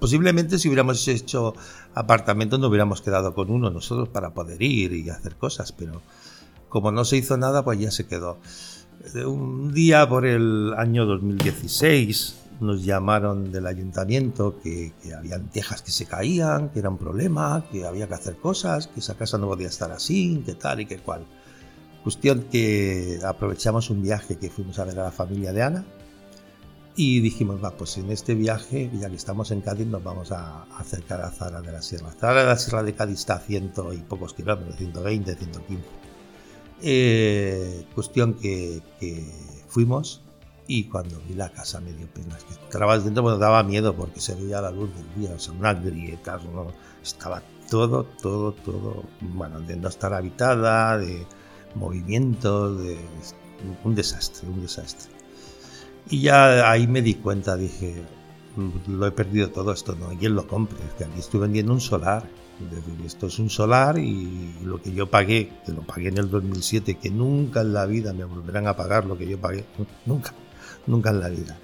Posiblemente 0.00 0.58
si 0.58 0.68
hubiéramos 0.68 1.06
hecho 1.08 1.54
apartamentos 1.94 2.58
no 2.58 2.68
hubiéramos 2.68 3.02
quedado 3.02 3.34
con 3.34 3.50
uno 3.50 3.70
nosotros 3.70 4.08
para 4.08 4.30
poder 4.32 4.60
ir 4.62 4.94
y 4.94 5.10
hacer 5.10 5.36
cosas, 5.36 5.72
pero 5.72 6.00
como 6.70 6.90
no 6.90 7.04
se 7.04 7.18
hizo 7.18 7.36
nada, 7.36 7.62
pues 7.62 7.78
ya 7.78 7.90
se 7.90 8.06
quedó. 8.06 8.38
Un 9.26 9.74
día 9.74 10.08
por 10.08 10.24
el 10.24 10.72
año 10.76 11.04
2016 11.04 12.36
nos 12.60 12.82
llamaron 12.82 13.52
del 13.52 13.66
ayuntamiento 13.66 14.58
que, 14.62 14.92
que 15.02 15.14
habían 15.14 15.48
tejas 15.48 15.82
que 15.82 15.90
se 15.90 16.06
caían, 16.06 16.70
que 16.70 16.78
era 16.78 16.88
un 16.88 16.98
problema, 16.98 17.64
que 17.70 17.84
había 17.84 18.08
que 18.08 18.14
hacer 18.14 18.36
cosas, 18.36 18.86
que 18.86 19.00
esa 19.00 19.14
casa 19.16 19.36
no 19.36 19.48
podía 19.48 19.68
estar 19.68 19.90
así, 19.92 20.42
que 20.46 20.54
tal 20.54 20.80
y 20.80 20.86
que 20.86 20.98
cual. 20.98 21.26
Cuestión 22.02 22.46
que 22.50 23.18
aprovechamos 23.22 23.90
un 23.90 24.02
viaje 24.02 24.38
que 24.38 24.48
fuimos 24.48 24.78
a 24.78 24.84
ver 24.84 24.98
a 24.98 25.04
la 25.04 25.12
familia 25.12 25.52
de 25.52 25.62
Ana 25.62 25.84
y 27.02 27.20
dijimos, 27.20 27.64
va, 27.64 27.70
pues 27.70 27.96
en 27.96 28.10
este 28.10 28.34
viaje, 28.34 28.90
ya 28.92 29.08
que 29.08 29.16
estamos 29.16 29.50
en 29.52 29.62
Cádiz, 29.62 29.86
nos 29.86 30.04
vamos 30.04 30.32
a 30.32 30.64
acercar 30.76 31.22
a 31.22 31.30
Zara 31.30 31.62
de 31.62 31.72
la 31.72 31.80
Sierra. 31.80 32.10
Zara 32.12 32.42
de 32.42 32.48
la 32.48 32.56
Sierra 32.58 32.82
de 32.82 32.92
Cádiz 32.92 33.20
está 33.20 33.36
a 33.36 33.38
ciento 33.38 33.94
y 33.94 33.96
pocos 34.02 34.34
kilómetros, 34.34 34.76
120, 34.76 35.34
115. 35.34 35.82
Eh, 36.82 37.86
cuestión 37.94 38.34
que, 38.34 38.82
fuimos 39.66 40.20
y 40.66 40.90
cuando 40.90 41.18
vi 41.26 41.32
la 41.32 41.48
casa 41.48 41.80
me 41.80 41.94
dio 41.94 42.06
pena. 42.06 42.36
Es 42.36 42.44
que 42.44 42.62
entrabas 42.64 43.02
dentro, 43.02 43.22
bueno, 43.22 43.38
daba 43.38 43.62
miedo 43.62 43.96
porque 43.96 44.20
se 44.20 44.34
veía 44.34 44.60
la 44.60 44.70
luz 44.70 44.90
del 44.94 45.14
día, 45.14 45.34
o 45.34 45.38
sea, 45.38 45.54
unas 45.54 45.82
grietas, 45.82 46.42
estaba 47.02 47.42
todo, 47.70 48.04
todo, 48.20 48.52
todo, 48.52 49.04
bueno, 49.22 49.58
de 49.60 49.74
no 49.74 49.88
estar 49.88 50.12
habitada, 50.12 50.98
de 50.98 51.26
movimiento, 51.76 52.74
de 52.76 52.98
un 53.84 53.94
desastre, 53.94 54.46
un 54.50 54.60
desastre. 54.60 55.19
Y 56.08 56.22
ya 56.22 56.70
ahí 56.70 56.86
me 56.86 57.02
di 57.02 57.14
cuenta, 57.14 57.56
dije, 57.56 58.02
lo 58.88 59.06
he 59.06 59.12
perdido 59.12 59.50
todo 59.50 59.72
esto, 59.72 59.94
no 59.94 60.08
hay 60.08 60.16
quien 60.16 60.34
lo 60.34 60.46
compre, 60.46 60.78
es 60.86 60.94
que 60.94 61.04
aquí 61.04 61.20
estoy 61.20 61.40
vendiendo 61.40 61.72
un 61.72 61.80
solar. 61.80 62.28
esto 63.04 63.26
es 63.28 63.38
un 63.38 63.50
solar 63.50 63.98
y 63.98 64.54
lo 64.64 64.80
que 64.82 64.92
yo 64.92 65.08
pagué, 65.08 65.52
que 65.64 65.72
lo 65.72 65.82
pagué 65.82 66.08
en 66.08 66.18
el 66.18 66.30
2007, 66.30 66.98
que 66.98 67.10
nunca 67.10 67.60
en 67.60 67.72
la 67.72 67.86
vida 67.86 68.12
me 68.12 68.24
volverán 68.24 68.66
a 68.66 68.76
pagar 68.76 69.04
lo 69.06 69.16
que 69.16 69.28
yo 69.28 69.40
pagué, 69.40 69.64
nunca, 70.06 70.32
nunca 70.86 71.10
en 71.10 71.20
la 71.20 71.28
vida. 71.28 71.58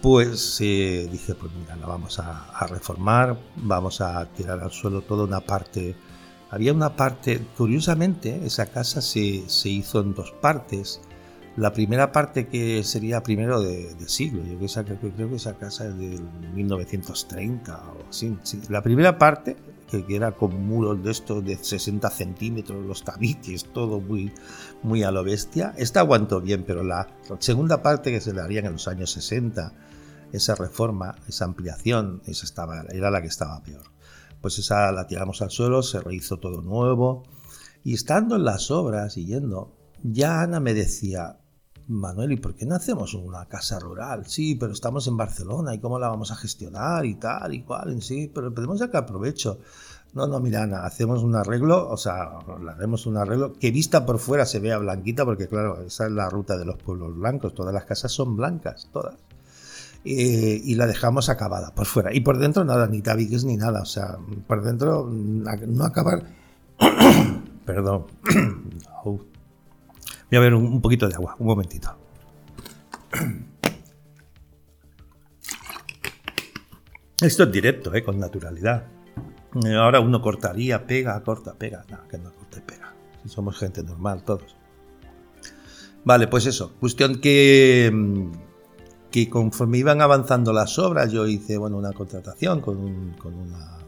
Pues 0.00 0.58
eh, 0.60 1.08
dije, 1.10 1.34
pues 1.34 1.52
mira, 1.52 1.76
la 1.76 1.86
vamos 1.86 2.18
a, 2.18 2.66
reformar, 2.66 3.38
vamos 3.56 4.00
a 4.00 4.24
tirar 4.26 4.58
al 4.60 4.72
suelo 4.72 5.02
toda 5.02 5.24
una 5.24 5.40
parte. 5.40 5.94
Había 6.50 6.72
una 6.72 6.96
parte, 6.96 7.40
curiosamente, 7.56 8.44
esa 8.44 8.66
casa 8.66 9.00
se, 9.00 9.48
se 9.48 9.68
hizo 9.68 10.00
en 10.00 10.14
dos 10.14 10.32
partes 10.32 11.00
La 11.56 11.74
primera 11.74 12.12
parte 12.12 12.46
que 12.46 12.82
sería 12.82 13.22
primero 13.22 13.60
de, 13.60 13.94
siglo, 14.08 14.42
yo 14.42 14.56
creo 15.14 15.28
que 15.28 15.36
esa 15.36 15.54
casa 15.54 15.86
es 15.86 15.98
del 15.98 16.22
1930 16.54 17.76
o 17.76 18.08
así. 18.08 18.34
La 18.70 18.82
primera 18.82 19.18
parte, 19.18 19.56
que, 19.90 20.02
era 20.08 20.32
con 20.32 20.66
muros 20.66 21.04
de 21.04 21.10
estos 21.10 21.44
de 21.44 21.56
60 21.56 22.08
centímetros, 22.08 22.82
los 22.86 23.04
tabiques, 23.04 23.66
todo 23.66 24.00
muy, 24.00 24.32
muy 24.82 25.02
a 25.02 25.10
lo 25.10 25.22
bestia, 25.24 25.74
esta 25.76 26.00
aguantó 26.00 26.40
bien, 26.40 26.64
pero 26.66 26.82
la 26.82 27.06
segunda 27.38 27.82
parte 27.82 28.10
que 28.10 28.22
se 28.22 28.32
le 28.32 28.40
harían 28.40 28.64
en 28.64 28.72
los 28.72 28.88
años 28.88 29.10
60, 29.12 29.74
esa 30.32 30.54
reforma, 30.54 31.16
esa 31.28 31.44
ampliación, 31.44 32.22
esa 32.24 32.46
estaba, 32.46 32.80
era 32.94 33.10
la 33.10 33.20
que 33.20 33.28
estaba 33.28 33.62
peor. 33.62 33.92
Pues 34.40 34.58
esa 34.58 34.90
la 34.90 35.06
tiramos 35.06 35.42
al 35.42 35.50
suelo, 35.50 35.82
se 35.82 36.00
rehizo 36.00 36.38
todo 36.38 36.62
nuevo. 36.62 37.24
Y 37.84 37.92
estando 37.92 38.36
en 38.36 38.44
las 38.44 38.70
obras 38.70 39.18
y 39.18 39.26
yendo, 39.26 39.76
ya 40.02 40.40
Ana 40.40 40.58
me 40.58 40.72
decía, 40.72 41.41
Manuel, 41.88 42.32
¿y 42.32 42.36
por 42.36 42.54
qué 42.54 42.64
no 42.64 42.74
hacemos 42.74 43.14
una 43.14 43.46
casa 43.46 43.78
rural? 43.78 44.26
Sí, 44.26 44.54
pero 44.54 44.72
estamos 44.72 45.06
en 45.06 45.16
Barcelona 45.16 45.74
y 45.74 45.80
cómo 45.80 45.98
la 45.98 46.08
vamos 46.08 46.30
a 46.30 46.36
gestionar 46.36 47.04
y 47.04 47.14
tal 47.16 47.54
y 47.54 47.62
cual, 47.62 48.00
sí, 48.02 48.30
pero 48.32 48.54
podemos 48.54 48.78
sacar 48.78 49.06
provecho. 49.06 49.58
No, 50.14 50.26
no, 50.26 50.40
mira, 50.40 50.62
Ana, 50.62 50.84
hacemos 50.84 51.22
un 51.22 51.34
arreglo, 51.34 51.88
o 51.88 51.96
sea, 51.96 52.38
le 52.62 52.70
haremos 52.70 53.06
un 53.06 53.16
arreglo 53.16 53.54
que 53.54 53.70
vista 53.70 54.04
por 54.04 54.18
fuera 54.18 54.44
se 54.44 54.60
vea 54.60 54.78
blanquita, 54.78 55.24
porque 55.24 55.48
claro, 55.48 55.80
esa 55.80 56.06
es 56.06 56.12
la 56.12 56.28
ruta 56.28 56.58
de 56.58 56.66
los 56.66 56.76
pueblos 56.76 57.16
blancos, 57.16 57.54
todas 57.54 57.72
las 57.72 57.86
casas 57.86 58.12
son 58.12 58.36
blancas, 58.36 58.88
todas. 58.92 59.14
Y 60.04 60.74
la 60.74 60.88
dejamos 60.88 61.28
acabada 61.28 61.72
por 61.74 61.86
fuera. 61.86 62.12
Y 62.12 62.20
por 62.20 62.38
dentro 62.38 62.64
nada, 62.64 62.88
ni 62.88 63.02
tabiques 63.02 63.44
ni 63.44 63.56
nada, 63.56 63.82
o 63.82 63.86
sea, 63.86 64.18
por 64.46 64.62
dentro 64.62 65.08
no 65.08 65.84
acabar... 65.84 66.24
Perdón. 67.64 68.06
Voy 70.32 70.38
a 70.38 70.40
ver 70.40 70.54
un, 70.54 70.80
poquito 70.80 71.06
de 71.10 71.14
agua, 71.14 71.36
un 71.38 71.46
momentito. 71.46 71.94
Esto 77.20 77.42
es 77.42 77.52
directo, 77.52 77.94
¿eh? 77.94 78.02
con 78.02 78.18
naturalidad. 78.18 78.86
Eh, 79.62 79.74
ahora 79.74 80.00
uno 80.00 80.22
cortaría, 80.22 80.86
pega, 80.86 81.22
corta, 81.22 81.52
pega. 81.52 81.84
No, 81.90 82.08
que 82.08 82.16
no 82.16 82.32
corte, 82.32 82.62
pega. 82.62 82.94
Somos 83.26 83.58
gente 83.58 83.82
normal 83.82 84.24
todos. 84.24 84.56
Vale, 86.02 86.28
pues 86.28 86.46
eso. 86.46 86.76
Cuestión 86.80 87.20
que, 87.20 87.92
que 89.10 89.28
conforme 89.28 89.76
iban 89.76 90.00
avanzando 90.00 90.54
las 90.54 90.78
obras, 90.78 91.12
yo 91.12 91.26
hice 91.26 91.58
bueno, 91.58 91.76
una 91.76 91.92
contratación 91.92 92.62
con, 92.62 93.12
con 93.18 93.34
una 93.34 93.81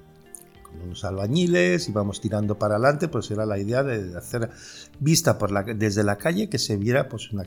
unos 0.83 1.05
albañiles, 1.05 1.89
íbamos 1.89 2.21
tirando 2.21 2.59
para 2.59 2.77
adelante, 2.77 3.09
pues 3.09 3.31
era 3.31 3.47
la 3.47 3.59
idea 3.59 3.83
de 3.83 4.17
hacer 4.17 4.51
vista 5.01 5.39
por 5.39 5.51
la, 5.51 5.63
desde 5.63 6.05
la 6.05 6.17
calle 6.17 6.49
que 6.49 6.59
se 6.59 6.77
viera 6.77 7.09
pues 7.09 7.33
una, 7.33 7.45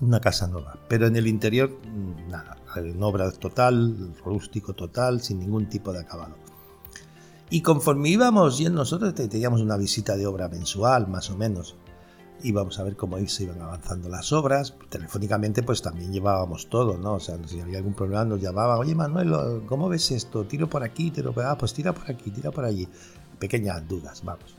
una 0.00 0.20
casa 0.20 0.46
nueva. 0.46 0.78
Pero 0.88 1.06
en 1.06 1.16
el 1.16 1.26
interior, 1.26 1.70
mm, 1.70 2.30
nada, 2.30 2.56
en 2.76 3.02
obra 3.02 3.30
total, 3.32 4.14
rústico 4.24 4.74
total, 4.74 5.20
sin 5.20 5.40
ningún 5.40 5.68
tipo 5.68 5.92
de 5.92 6.00
acabado. 6.00 6.36
Y 7.50 7.60
conforme 7.60 8.08
íbamos 8.08 8.60
y 8.60 8.68
nosotros 8.70 9.14
teníamos 9.14 9.60
una 9.60 9.76
visita 9.76 10.16
de 10.16 10.26
obra 10.26 10.48
mensual, 10.48 11.08
más 11.08 11.28
o 11.28 11.36
menos 11.36 11.76
íbamos 12.42 12.78
a 12.78 12.84
ver 12.84 12.96
cómo 12.96 13.18
se 13.26 13.44
iban 13.44 13.60
avanzando 13.60 14.08
las 14.08 14.32
obras. 14.32 14.74
Telefónicamente, 14.88 15.62
pues 15.62 15.82
también 15.82 16.12
llevábamos 16.12 16.68
todo, 16.68 16.96
¿no? 16.98 17.14
O 17.14 17.20
sea, 17.20 17.36
si 17.46 17.60
había 17.60 17.78
algún 17.78 17.94
problema, 17.94 18.24
nos 18.24 18.40
llamaban, 18.40 18.78
oye 18.78 18.94
Manuel, 18.94 19.62
¿cómo 19.66 19.88
ves 19.88 20.10
esto? 20.10 20.44
Tiro 20.44 20.68
por 20.68 20.82
aquí, 20.82 21.10
tiro 21.10 21.32
por 21.32 21.44
allá, 21.44 21.56
pues 21.56 21.72
tira 21.72 21.92
por 21.92 22.10
aquí, 22.10 22.30
tira 22.30 22.50
por 22.50 22.64
allí. 22.64 22.88
Pequeñas 23.38 23.86
dudas, 23.88 24.22
vamos. 24.24 24.54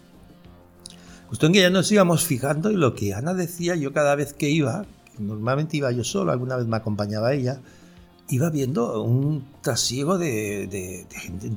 Justo 1.30 1.48
en 1.48 1.54
que 1.54 1.62
ya 1.62 1.70
nos 1.70 1.92
íbamos 1.92 2.26
fijando 2.26 2.70
y 2.72 2.76
lo 2.76 2.94
que 2.94 3.14
Ana 3.14 3.34
decía, 3.34 3.76
yo 3.76 3.92
cada 3.94 4.16
vez 4.16 4.34
que 4.34 4.50
iba, 4.50 4.86
normalmente 5.18 5.78
iba 5.78 5.92
yo 5.92 6.04
solo, 6.04 6.32
alguna 6.32 6.58
vez 6.58 6.68
me 6.68 6.78
acompañaba 6.78 7.34
ella, 7.34 7.60
iba 8.30 8.50
viendo 8.50 9.02
un 9.02 9.46
trasiego 9.62 10.18
de, 10.18 11.08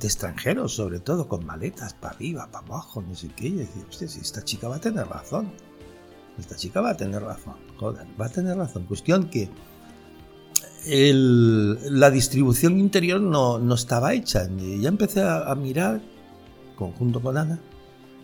extranjeros, 0.02 0.75
sobre 0.75 1.00
todo, 1.00 1.28
con 1.28 1.45
maletas 1.45 1.95
para 1.95 2.14
arriba, 2.14 2.49
para 2.50 2.66
abajo, 2.66 3.02
no 3.02 3.14
sé 3.14 3.28
qué. 3.37 3.49
Y 3.49 3.52
decía, 3.52 3.83
hostia, 3.88 4.09
si 4.09 4.21
esta 4.21 4.42
chica 4.42 4.68
va 4.68 4.76
a 4.76 4.80
tener 4.80 5.06
razón 5.06 5.52
esta 6.38 6.57
chica 6.57 6.81
va 6.81 6.90
a 6.90 6.97
tener 6.97 7.23
razón, 7.23 7.55
joder, 7.78 8.07
va 8.21 8.26
a 8.26 8.28
tener 8.28 8.57
razón. 8.57 8.85
Cuestión 8.85 9.28
que 9.31 9.49
la 10.88 12.11
distribución 12.11 12.78
interior 12.78 13.21
no, 13.21 13.59
no, 13.59 13.75
estaba 13.75 14.14
hecha. 14.14 14.49
Ya 14.81 14.88
empecé 14.88 15.23
a, 15.23 15.52
mirar, 15.55 16.00
conjunto 16.76 17.21
con 17.21 17.37
Ana, 17.37 17.59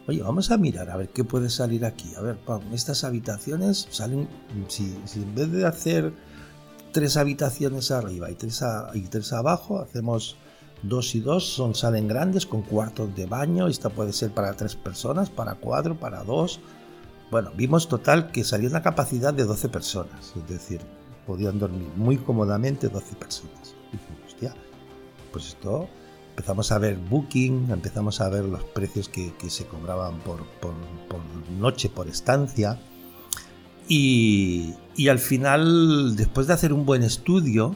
oye, 0.06 0.22
vamos 0.22 0.50
a 0.50 0.56
mirar 0.58 0.90
a 0.90 0.96
ver 0.96 1.08
qué 1.08 1.24
puede 1.24 1.50
salir 1.50 1.84
aquí. 1.84 2.14
A 2.16 2.20
ver, 2.20 2.38
estas 2.72 3.02
habitaciones 3.04 3.88
salen, 3.90 4.28
si, 4.68 4.94
en 5.16 5.34
vez 5.34 5.50
de 5.50 5.66
hacer 5.66 6.12
tres 6.92 7.16
habitaciones 7.16 7.90
arriba 7.90 8.30
y 8.30 8.34
tres, 8.34 8.62
y 8.94 9.00
tres 9.02 9.32
abajo, 9.32 9.80
hacemos 9.80 10.36
dos 10.84 11.14
y 11.14 11.20
dos, 11.20 11.48
son, 11.48 11.74
salen 11.74 12.06
grandes 12.06 12.46
con 12.46 12.62
cuartos 12.62 13.14
de 13.16 13.26
baño. 13.26 13.66
Esta 13.66 13.88
puede 13.88 14.12
ser 14.12 14.30
para 14.30 14.54
tres 14.54 14.76
personas, 14.76 15.30
para 15.30 15.56
cuatro, 15.56 15.98
para 15.98 16.22
dos 16.22 16.60
bueno, 17.32 17.50
vimos 17.56 17.88
total 17.88 18.30
que 18.30 18.44
salió 18.44 18.68
una 18.68 18.82
capacidad 18.82 19.32
de 19.32 19.44
12 19.44 19.70
personas, 19.70 20.34
es 20.36 20.46
decir, 20.46 20.82
podían 21.26 21.58
dormir 21.58 21.88
muy 21.96 22.18
cómodamente 22.18 22.90
12 22.90 23.16
personas. 23.16 23.74
Y 23.90 24.26
hostia, 24.26 24.54
pues 25.32 25.46
esto 25.46 25.88
empezamos 26.28 26.70
a 26.72 26.78
ver 26.78 26.98
booking, 26.98 27.70
empezamos 27.70 28.20
a 28.20 28.28
ver 28.28 28.44
los 28.44 28.62
precios 28.64 29.08
que, 29.08 29.32
se 29.48 29.64
cobraban 29.64 30.18
por, 30.18 30.44
noche, 31.58 31.88
por 31.88 32.06
estancia. 32.06 32.78
Y, 33.88 34.74
al 35.08 35.18
final, 35.18 36.16
después 36.16 36.46
de 36.48 36.52
hacer 36.52 36.74
un 36.74 36.84
buen 36.84 37.02
estudio, 37.02 37.74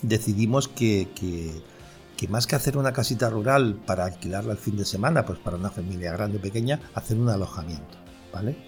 decidimos 0.00 0.66
que, 0.66 1.08
que, 1.14 2.28
más 2.28 2.46
que 2.46 2.56
hacer 2.56 2.78
una 2.78 2.94
casita 2.94 3.28
rural 3.28 3.74
para 3.86 4.06
alquilarla 4.06 4.52
el 4.52 4.58
fin 4.58 4.78
de 4.78 4.86
semana, 4.86 5.26
pues 5.26 5.38
para 5.38 5.58
una 5.58 5.70
familia 5.70 6.10
grande 6.12 6.38
o 6.38 6.40
pequeña, 6.40 6.80
hacer 6.94 7.18
un 7.18 7.28
alojamiento. 7.28 7.98
¿Vale? 8.32 8.67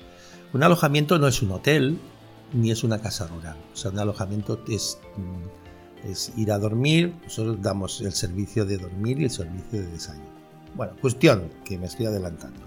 Un 0.53 0.63
alojamiento 0.63 1.19
no 1.19 1.29
es 1.29 1.43
un 1.43 1.53
hotel 1.53 1.99
ni 2.53 2.71
es 2.71 2.83
una 2.83 3.01
casa 3.01 3.27
rural. 3.29 3.57
O 3.73 3.77
sea, 3.77 3.91
un 3.93 3.99
alojamiento 3.99 4.61
es, 4.69 4.99
mm, 5.17 6.09
es 6.11 6.33
ir 6.37 6.51
a 6.51 6.59
dormir. 6.59 7.15
Nosotros 7.23 7.63
damos 7.63 8.01
el 8.01 8.13
servicio 8.13 8.65
de 8.65 8.79
dormir 8.79 9.21
y 9.21 9.25
el 9.25 9.31
servicio 9.31 9.81
de 9.81 9.87
desayuno. 9.87 10.29
Bueno, 10.75 10.93
cuestión 11.01 11.51
que 11.65 11.79
me 11.79 11.87
estoy 11.87 12.07
adelantando. 12.07 12.61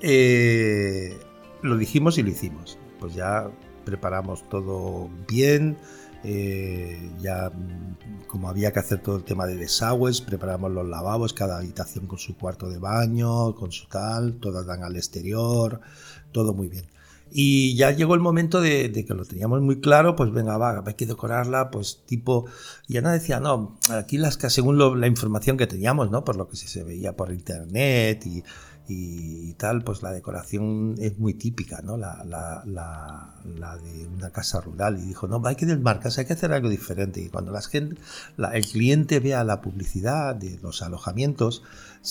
Eh, 0.00 1.18
lo 1.62 1.76
dijimos 1.76 2.18
y 2.18 2.22
lo 2.22 2.30
hicimos. 2.30 2.78
Pues 3.00 3.14
ya 3.14 3.50
preparamos 3.84 4.48
todo 4.48 5.08
bien. 5.26 5.76
Eh, 6.24 7.10
ya 7.20 7.50
mm, 7.50 8.26
como 8.26 8.48
había 8.48 8.72
que 8.72 8.80
hacer 8.80 9.00
todo 9.00 9.16
el 9.16 9.24
tema 9.24 9.46
de 9.46 9.56
desagües, 9.56 10.20
preparamos 10.20 10.70
los 10.72 10.86
lavabos, 10.86 11.32
cada 11.32 11.58
habitación 11.58 12.06
con 12.06 12.18
su 12.18 12.36
cuarto 12.36 12.68
de 12.68 12.78
baño, 12.78 13.54
con 13.54 13.72
su 13.72 13.86
tal, 13.88 14.34
todas 14.34 14.66
dan 14.66 14.82
al 14.82 14.96
exterior, 14.96 15.80
todo 16.32 16.54
muy 16.54 16.68
bien. 16.68 16.84
Y 17.30 17.76
ya 17.76 17.90
llegó 17.90 18.14
el 18.14 18.20
momento 18.20 18.60
de, 18.60 18.90
que 18.92 19.14
lo 19.14 19.24
teníamos 19.24 19.60
muy 19.60 19.80
claro, 19.80 20.16
pues 20.16 20.32
venga, 20.32 20.56
va, 20.56 20.82
hay 20.86 20.94
que 20.94 21.06
decorarla, 21.06 21.70
pues 21.70 22.02
tipo, 22.06 22.46
y 22.86 22.96
Ana 22.96 23.12
decía, 23.12 23.40
no, 23.40 23.78
aquí 23.90 24.18
las 24.18 24.36
que 24.36 24.50
según 24.50 24.78
la 25.00 25.06
información 25.06 25.56
que 25.56 25.66
teníamos, 25.66 26.10
¿no? 26.10 26.24
Por 26.24 26.36
lo 26.36 26.48
que 26.48 26.56
se, 26.56 26.84
veía 26.84 27.16
por 27.16 27.32
internet 27.32 28.24
y, 28.26 28.42
y, 28.88 29.52
tal, 29.54 29.84
pues 29.84 30.02
la 30.02 30.10
decoración 30.10 30.94
es 30.98 31.18
muy 31.18 31.34
típica, 31.34 31.82
¿no? 31.82 31.98
La, 31.98 32.24
la, 32.24 32.62
la, 32.64 33.76
de 33.76 34.06
una 34.06 34.30
casa 34.30 34.60
rural. 34.62 34.98
Y 34.98 35.02
dijo, 35.02 35.28
no, 35.28 35.42
hay 35.44 35.56
que 35.56 35.66
desmarcarse, 35.66 36.22
hay 36.22 36.26
que 36.26 36.32
hacer 36.32 36.52
algo 36.52 36.70
diferente. 36.70 37.20
Y 37.20 37.28
cuando 37.28 37.52
la 37.52 37.60
gente, 37.60 37.96
el 38.38 38.66
cliente 38.66 39.20
vea 39.20 39.44
la 39.44 39.60
publicidad 39.60 40.34
de 40.34 40.58
los 40.62 40.80
alojamientos, 40.80 41.62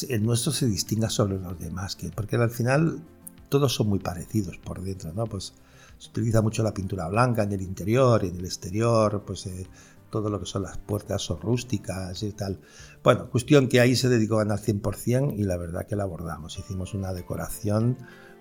el 0.07 0.24
nuestro 0.24 0.51
se 0.51 0.67
distinga 0.67 1.09
sobre 1.09 1.39
los 1.39 1.59
demás, 1.59 1.95
que, 1.95 2.12
porque 2.12 2.36
al 2.36 2.51
final 2.51 3.01
todos 3.50 3.74
son 3.74 3.89
muy 3.89 4.00
parecidos 4.00 4.58
por 4.58 4.82
dentro, 4.82 5.13
¿no? 5.13 5.25
Pues 5.25 5.54
se 5.98 6.10
utiliza 6.10 6.42
mucho 6.42 6.63
la 6.63 6.74
pintura 6.74 7.08
blanca 7.08 7.44
en 7.44 7.54
el 7.54 7.62
interior 7.62 8.24
y 8.24 8.30
en 8.30 8.38
el 8.38 8.46
exterior, 8.46 9.24
pues 9.25 9.48
eh, 9.48 9.68
todo 10.10 10.30
lo 10.30 10.39
que 10.39 10.46
son 10.46 10.63
las 10.63 10.77
puertas 10.77 11.27
rústicas 11.42 12.24
y 12.24 12.32
tal. 12.32 12.60
Bueno, 13.04 13.30
cuestión 13.30 13.68
que 13.68 13.80
ahí 13.80 13.96
se 13.96 14.10
dedicó 14.10 14.39
al 14.39 14.50
100% 14.50 15.36
y 15.38 15.44
la 15.44 15.58
verdad 15.58 15.86
que 15.86 15.96
la 15.96 16.04
abordamos. 16.04 16.58
Hicimos 16.58 16.94
una 16.94 17.13
decoración 17.13 17.98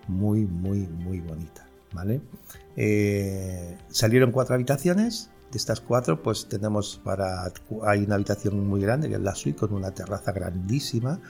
muy, 0.07 0.45
muy, 0.45 0.87
muy 0.87 1.19
bonita, 1.19 1.67
¿vale? 1.93 2.21
Eh, 2.75 3.77
salieron 3.89 4.31
cuatro 4.31 4.55
habitaciones. 4.55 5.29
De 5.51 5.57
estas 5.57 5.79
cuatro, 5.79 6.21
pues 6.21 6.49
tenemos 6.49 6.99
para... 7.05 7.49
Hay 7.83 8.03
una 8.03 8.15
habitación 8.15 8.67
muy 8.67 8.81
grande, 8.81 9.07
que 9.07 9.15
es 9.15 9.21
la 9.21 9.33
suite, 9.33 9.57
con 9.57 9.73
una 9.73 9.91
terraza 9.91 10.33
grandísima, 10.33 11.21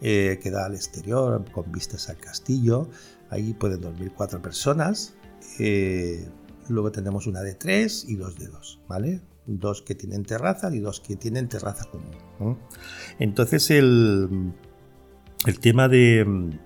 eh, 0.00 0.38
que 0.40 0.52
da 0.52 0.66
al 0.66 0.74
exterior, 0.74 1.44
con 1.50 1.72
vistas 1.72 2.08
al 2.08 2.18
castillo. 2.18 2.88
Ahí 3.34 3.52
pueden 3.52 3.80
dormir 3.80 4.12
cuatro 4.16 4.40
personas. 4.40 5.14
Eh, 5.58 6.28
luego 6.68 6.92
tenemos 6.92 7.26
una 7.26 7.40
de 7.40 7.54
tres 7.54 8.04
y 8.08 8.14
dos 8.14 8.38
de 8.38 8.46
dos, 8.46 8.80
¿vale? 8.86 9.22
Dos 9.46 9.82
que 9.82 9.96
tienen 9.96 10.22
terraza 10.22 10.72
y 10.72 10.78
dos 10.78 11.00
que 11.00 11.16
tienen 11.16 11.48
terraza 11.48 11.84
común. 11.86 12.58
Entonces 13.18 13.72
el, 13.72 14.52
el 15.46 15.58
tema 15.58 15.88
de, 15.88 16.60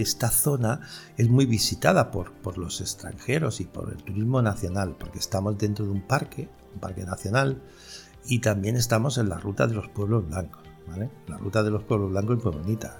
esta 0.00 0.28
zona 0.28 0.80
es 1.16 1.28
muy 1.28 1.46
visitada 1.46 2.10
por, 2.10 2.32
por, 2.32 2.58
los 2.58 2.80
extranjeros 2.80 3.60
y 3.60 3.66
por 3.66 3.92
el 3.92 4.02
turismo 4.02 4.42
nacional, 4.42 4.96
porque 4.98 5.20
estamos 5.20 5.56
dentro 5.56 5.84
de 5.84 5.92
un 5.92 6.02
parque, 6.02 6.48
un 6.74 6.80
parque 6.80 7.04
nacional, 7.04 7.62
y 8.26 8.40
también 8.40 8.74
estamos 8.74 9.18
en 9.18 9.28
la 9.28 9.38
ruta 9.38 9.68
de 9.68 9.74
los 9.74 9.88
pueblos 9.88 10.26
blancos. 10.26 10.64
La 11.28 11.36
ruta 11.36 11.62
de 11.62 11.70
los 11.70 11.84
pueblos 11.84 12.10
blancos 12.10 12.38
es 12.38 12.44
muy 12.44 12.54
bonita, 12.54 12.98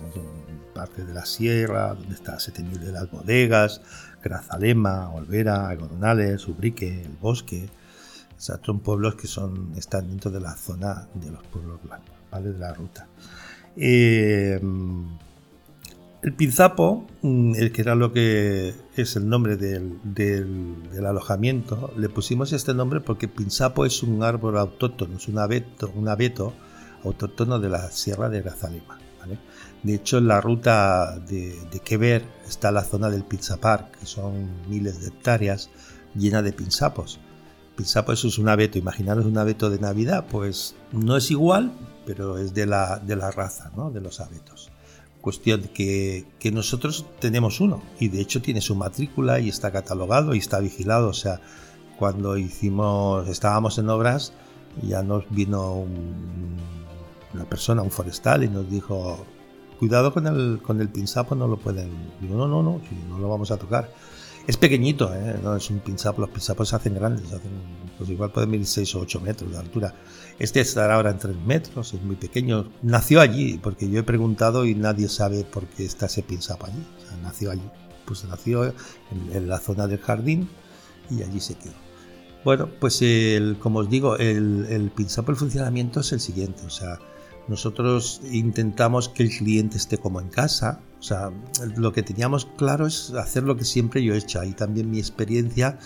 parte 0.78 1.04
de 1.04 1.12
la 1.12 1.26
sierra, 1.26 1.94
donde 1.94 2.14
está 2.14 2.38
Setemil 2.38 2.78
de 2.78 2.92
las 2.92 3.10
bodegas, 3.10 3.80
Grazalema, 4.22 5.10
Olvera, 5.10 5.68
Algodonales, 5.68 6.46
Ubrique, 6.46 7.02
el 7.02 7.16
bosque. 7.20 7.68
son 8.36 8.78
pueblos 8.78 9.16
que 9.16 9.26
son, 9.26 9.72
están 9.76 10.08
dentro 10.08 10.30
de 10.30 10.38
la 10.38 10.54
zona 10.54 11.08
de 11.14 11.32
los 11.32 11.42
pueblos 11.48 11.82
blancos, 11.82 12.14
¿vale? 12.30 12.52
de 12.52 12.58
la 12.60 12.72
ruta. 12.72 13.08
Eh, 13.76 14.60
el 16.22 16.32
Pinzapo, 16.34 17.08
mm, 17.22 17.56
el 17.56 17.72
que 17.72 17.82
era 17.82 17.96
lo 17.96 18.12
que 18.12 18.72
es 18.94 19.16
el 19.16 19.28
nombre 19.28 19.56
del, 19.56 19.98
alojamiento, 21.04 21.92
le 21.96 22.08
pusimos 22.08 22.52
este 22.52 22.72
nombre 22.72 23.00
porque 23.00 23.26
Pinzapo 23.26 23.84
es 23.84 24.04
un 24.04 24.22
árbol 24.22 24.58
autóctono, 24.58 25.16
es 25.16 25.26
un 25.26 25.38
abeto, 25.38 25.90
un 25.96 26.08
abeto 26.08 26.52
autóctono 27.02 27.58
de 27.58 27.68
la 27.68 27.90
Sierra 27.90 28.28
de 28.28 28.42
Grazalema. 28.42 28.98
De 29.82 29.94
hecho, 29.94 30.18
en 30.18 30.28
la 30.28 30.40
ruta 30.40 31.18
de, 31.18 31.56
Quever 31.84 32.24
está 32.48 32.70
la 32.70 32.82
zona 32.82 33.10
del 33.10 33.24
Pinzapar, 33.24 33.90
que 33.92 34.06
son 34.06 34.68
miles 34.68 35.00
de 35.00 35.08
hectáreas 35.08 35.70
llena 36.14 36.42
de 36.42 36.52
pinzapos. 36.52 37.20
Pinzapo 37.76 38.12
eso 38.12 38.26
es 38.26 38.38
un 38.38 38.48
abeto, 38.48 38.78
imaginaros 38.78 39.24
un 39.24 39.38
abeto 39.38 39.70
de 39.70 39.78
Navidad, 39.78 40.26
pues 40.28 40.74
no 40.90 41.16
es 41.16 41.30
igual, 41.30 41.72
pero 42.06 42.38
es 42.38 42.52
de 42.54 42.66
la, 42.66 42.98
de 42.98 43.14
la 43.14 43.30
raza, 43.30 43.70
¿no? 43.76 43.90
de 43.90 44.00
los 44.00 44.20
abetos. 44.20 44.70
Cuestión 45.20 45.62
que, 45.74 46.26
que 46.40 46.50
nosotros 46.50 47.06
tenemos 47.20 47.60
uno 47.60 47.82
y 48.00 48.08
de 48.08 48.20
hecho 48.20 48.42
tiene 48.42 48.60
su 48.60 48.74
matrícula 48.74 49.38
y 49.38 49.48
está 49.48 49.70
catalogado 49.70 50.34
y 50.34 50.38
está 50.38 50.58
vigilado. 50.58 51.08
O 51.08 51.12
sea, 51.12 51.40
cuando 51.98 52.36
hicimos, 52.36 53.28
estábamos 53.28 53.78
en 53.78 53.90
obras, 53.90 54.32
ya 54.82 55.02
nos 55.02 55.24
vino 55.30 55.84
una 57.34 57.44
persona, 57.44 57.82
un 57.82 57.90
forestal, 57.90 58.44
y 58.44 58.48
nos 58.48 58.70
dijo, 58.70 59.24
cuidado 59.78 60.12
con 60.12 60.26
el, 60.26 60.60
con 60.62 60.80
el 60.80 60.88
pinzapo, 60.88 61.34
no 61.34 61.46
lo 61.48 61.56
pueden. 61.56 61.90
Digo, 62.20 62.36
no, 62.36 62.48
no, 62.48 62.62
no, 62.62 62.80
no 63.08 63.18
lo 63.18 63.28
vamos 63.28 63.50
a 63.50 63.56
tocar. 63.56 63.90
Es 64.48 64.56
pequeñito, 64.56 65.14
¿eh? 65.14 65.38
no 65.42 65.56
es 65.56 65.68
un 65.68 65.80
pinzapo, 65.80 66.22
los 66.22 66.30
pinzapos 66.30 66.70
se 66.70 66.76
hacen 66.76 66.94
grandes, 66.94 67.26
pues 67.98 68.08
igual 68.08 68.32
pueden 68.32 68.48
medir 68.48 68.66
6 68.66 68.94
o 68.94 69.00
8 69.00 69.20
metros 69.20 69.52
de 69.52 69.58
altura. 69.58 69.94
Este 70.38 70.60
estará 70.60 70.94
ahora 70.94 71.10
en 71.10 71.18
3 71.18 71.36
metros, 71.44 71.92
es 71.92 72.02
muy 72.02 72.16
pequeño. 72.16 72.72
Nació 72.80 73.20
allí, 73.20 73.58
porque 73.62 73.90
yo 73.90 74.00
he 74.00 74.04
preguntado 74.04 74.64
y 74.64 74.74
nadie 74.74 75.10
sabe 75.10 75.44
por 75.44 75.66
qué 75.66 75.84
está 75.84 76.06
ese 76.06 76.22
pinzapo 76.22 76.64
allí. 76.64 76.82
Nació 77.22 77.50
allí. 77.50 77.68
Pues 78.06 78.24
nació 78.24 78.72
en, 79.34 79.48
la 79.48 79.58
zona 79.58 79.86
del 79.86 79.98
jardín 79.98 80.48
y 81.10 81.22
allí 81.22 81.40
se 81.40 81.54
quedó. 81.56 81.74
Bueno, 82.42 82.70
pues 82.80 83.02
el, 83.02 83.58
como 83.58 83.80
os 83.80 83.90
digo, 83.90 84.16
el, 84.16 84.64
el 84.70 84.90
pinzapo, 84.92 85.30
el 85.30 85.36
funcionamiento 85.36 86.00
es 86.00 86.10
el 86.12 86.20
siguiente. 86.20 86.64
O 86.64 86.70
sea, 86.70 86.98
nosotros 87.48 88.20
intentamos 88.30 89.08
que 89.08 89.22
el 89.22 89.30
cliente 89.30 89.76
esté 89.76 89.98
como 89.98 90.20
en 90.20 90.28
casa. 90.28 90.80
O 90.98 91.02
sea, 91.02 91.30
lo 91.76 91.92
que 91.92 92.02
teníamos 92.02 92.46
claro 92.56 92.86
es 92.86 93.12
hacer 93.12 93.42
lo 93.42 93.56
que 93.56 93.64
siempre 93.64 94.02
yo 94.02 94.14
he 94.14 94.18
hecho. 94.18 94.40
Ahí 94.40 94.52
también 94.52 94.90
mi 94.90 94.98
experiencia 94.98 95.78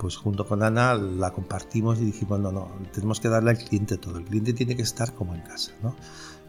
pues 0.00 0.16
junto 0.16 0.46
con 0.46 0.62
Ana 0.62 0.94
la 0.94 1.30
compartimos 1.30 2.00
y 2.00 2.06
dijimos, 2.06 2.40
no, 2.40 2.50
no, 2.50 2.70
tenemos 2.90 3.20
que 3.20 3.28
darle 3.28 3.50
al 3.50 3.58
cliente 3.58 3.98
todo. 3.98 4.16
El 4.16 4.24
cliente 4.24 4.54
tiene 4.54 4.74
que 4.74 4.82
estar 4.82 5.12
como 5.14 5.34
en 5.34 5.42
casa, 5.42 5.72
¿no? 5.82 5.94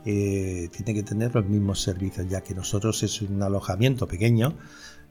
Eh, 0.06 0.70
tiene 0.72 0.94
que 0.94 1.04
tener 1.04 1.36
los 1.36 1.46
mismos 1.46 1.82
servicios, 1.82 2.28
ya 2.30 2.42
que 2.42 2.56
nosotros 2.56 3.04
es 3.04 3.22
un 3.22 3.44
alojamiento 3.44 4.08
pequeño, 4.08 4.56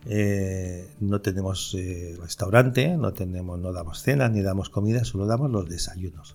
eh, 0.06 0.90
no 1.00 1.20
tenemos 1.20 1.76
eh, 1.78 2.16
restaurante, 2.18 2.96
no, 2.96 3.12
tenemos, 3.12 3.60
no 3.60 3.72
damos 3.72 4.02
cenas 4.02 4.30
ni 4.32 4.40
damos 4.40 4.70
comida, 4.70 5.04
solo 5.04 5.26
damos 5.26 5.50
los 5.50 5.68
desayunos. 5.68 6.32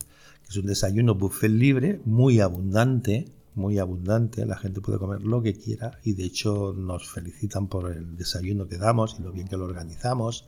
Es 0.47 0.57
un 0.57 0.65
desayuno 0.65 1.15
buffet 1.15 1.51
libre, 1.51 2.01
muy 2.05 2.39
abundante, 2.39 3.25
muy 3.55 3.79
abundante, 3.79 4.45
la 4.45 4.57
gente 4.57 4.81
puede 4.81 4.99
comer 4.99 5.21
lo 5.21 5.41
que 5.41 5.53
quiera 5.53 5.99
y 6.03 6.13
de 6.13 6.25
hecho 6.25 6.73
nos 6.77 7.09
felicitan 7.09 7.67
por 7.67 7.91
el 7.91 8.17
desayuno 8.17 8.67
que 8.67 8.77
damos 8.77 9.15
y 9.19 9.23
lo 9.23 9.31
bien 9.31 9.47
que 9.47 9.57
lo 9.57 9.65
organizamos. 9.65 10.45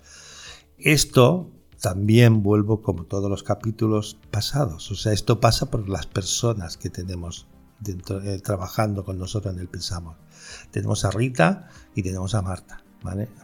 Esto 0.77 1.51
también 1.81 2.43
vuelvo 2.43 2.81
como 2.81 3.05
todos 3.05 3.29
los 3.29 3.43
capítulos 3.43 4.17
pasados. 4.31 4.91
O 4.91 4.95
sea, 4.95 5.13
esto 5.13 5.39
pasa 5.39 5.69
por 5.71 5.87
las 5.87 6.05
personas 6.05 6.77
que 6.77 6.89
tenemos 6.89 7.47
dentro, 7.79 8.21
eh, 8.21 8.39
trabajando 8.39 9.03
con 9.05 9.17
nosotros 9.17 9.53
en 9.53 9.59
el 9.59 9.67
Pensamos. 9.67 10.17
Tenemos 10.71 11.05
a 11.05 11.11
Rita 11.11 11.69
y 11.95 12.03
tenemos 12.03 12.35
a 12.35 12.41
Marta. 12.41 12.83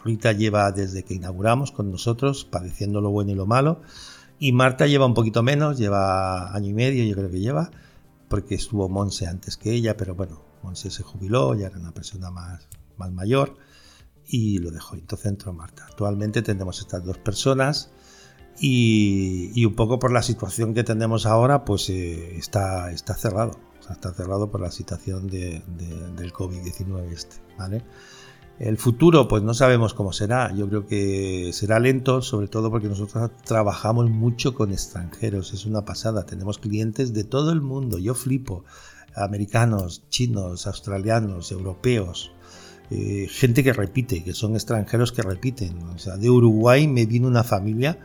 Rita 0.04 0.32
lleva 0.34 0.72
desde 0.72 1.04
que 1.04 1.14
inauguramos 1.14 1.72
con 1.72 1.92
nosotros, 1.92 2.44
padeciendo 2.44 3.02
lo 3.02 3.12
bueno 3.12 3.32
y 3.32 3.36
lo 3.36 3.46
malo. 3.46 3.82
Y 4.40 4.52
Marta 4.52 4.88
lleva 4.88 5.06
un 5.06 5.14
poquito 5.14 5.44
menos, 5.44 5.78
lleva 5.78 6.54
año 6.54 6.70
y 6.70 6.74
medio, 6.74 7.04
yo 7.04 7.16
creo 7.16 7.30
que 7.30 7.40
lleva, 7.40 7.72
porque 8.28 8.56
estuvo 8.56 8.90
Monse 8.90 9.28
antes 9.28 9.58
que 9.58 9.72
ella, 9.72 9.96
pero 9.96 10.16
bueno, 10.16 10.44
Monse 10.64 10.90
se 10.92 11.04
jubiló, 11.04 11.56
ya 11.56 11.68
era 11.68 11.78
una 11.78 11.94
persona 11.94 12.32
más, 12.32 12.68
más 12.98 13.12
mayor 13.12 13.56
y 14.26 14.58
lo 14.58 14.72
dejó. 14.72 14.96
Entonces 14.96 15.28
entró 15.28 15.54
Marta. 15.54 15.86
Actualmente 15.86 16.42
tenemos 16.42 16.80
estas 16.80 17.06
dos 17.06 17.18
personas 17.18 17.92
y, 18.60 19.66
un 19.66 19.76
poco 19.76 20.00
por 20.00 20.12
la 20.12 20.22
situación 20.22 20.74
que 20.74 20.84
tenemos 20.84 21.26
ahora, 21.26 21.66
pues 21.66 21.90
eh, 21.90 22.38
está, 22.38 22.92
está 22.92 23.16
cerrado. 23.16 23.60
está 23.90 24.14
cerrado 24.14 24.52
por 24.52 24.62
la 24.62 24.72
situación 24.72 25.28
de, 25.28 25.62
del 26.16 26.34
COVID-19 26.34 27.12
este, 27.12 27.38
¿vale? 27.58 27.84
El 28.60 28.78
futuro, 28.78 29.28
pues 29.28 29.42
no 29.42 29.54
sabemos 29.54 29.94
cómo 29.94 30.14
será. 30.14 30.54
Yo 30.54 30.70
creo 30.70 30.86
que 30.86 31.50
será 31.54 31.80
lento, 31.80 32.22
sobre 32.22 32.48
todo 32.48 32.70
porque 32.70 32.88
nosotros 32.88 33.32
trabajamos 33.44 34.10
mucho 34.10 34.54
con 34.54 34.72
extranjeros. 34.72 35.54
Es 35.54 35.66
una 35.66 35.86
pasada. 35.86 36.26
Tenemos 36.26 36.60
clientes 36.60 37.14
de 37.14 37.24
todo 37.24 37.52
el 37.52 37.62
mundo. 37.62 37.98
Yo 37.98 38.14
flipo. 38.14 38.64
Americanos, 39.16 40.04
chinos, 40.10 40.68
australianos, 40.68 41.52
europeos. 41.52 42.32
Eh, 42.92 43.28
gente 43.30 43.64
que 43.64 43.74
repite, 43.74 44.24
que 44.24 44.34
son 44.34 44.54
extranjeros 44.54 45.12
que 45.12 45.24
repiten. 45.24 45.82
O 45.84 45.98
sea, 45.98 46.18
de 46.18 46.30
Uruguay 46.30 46.88
me 46.88 47.06
vino 47.06 47.28
una 47.28 47.44
familia, 47.44 47.98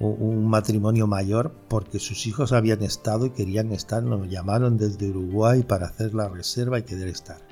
un 0.00 0.46
matrimonio 0.48 1.06
mayor, 1.06 1.54
porque 1.68 2.00
sus 2.00 2.26
hijos 2.26 2.52
habían 2.52 2.82
estado 2.82 3.26
y 3.26 3.30
querían 3.30 3.72
estar, 3.72 4.02
nos 4.02 4.28
llamaron 4.28 4.78
desde 4.78 5.10
Uruguay 5.10 5.62
para 5.62 5.86
hacer 5.86 6.12
la 6.14 6.28
reserva 6.28 6.80
y 6.80 6.82
querer 6.82 7.08
estar. 7.08 7.51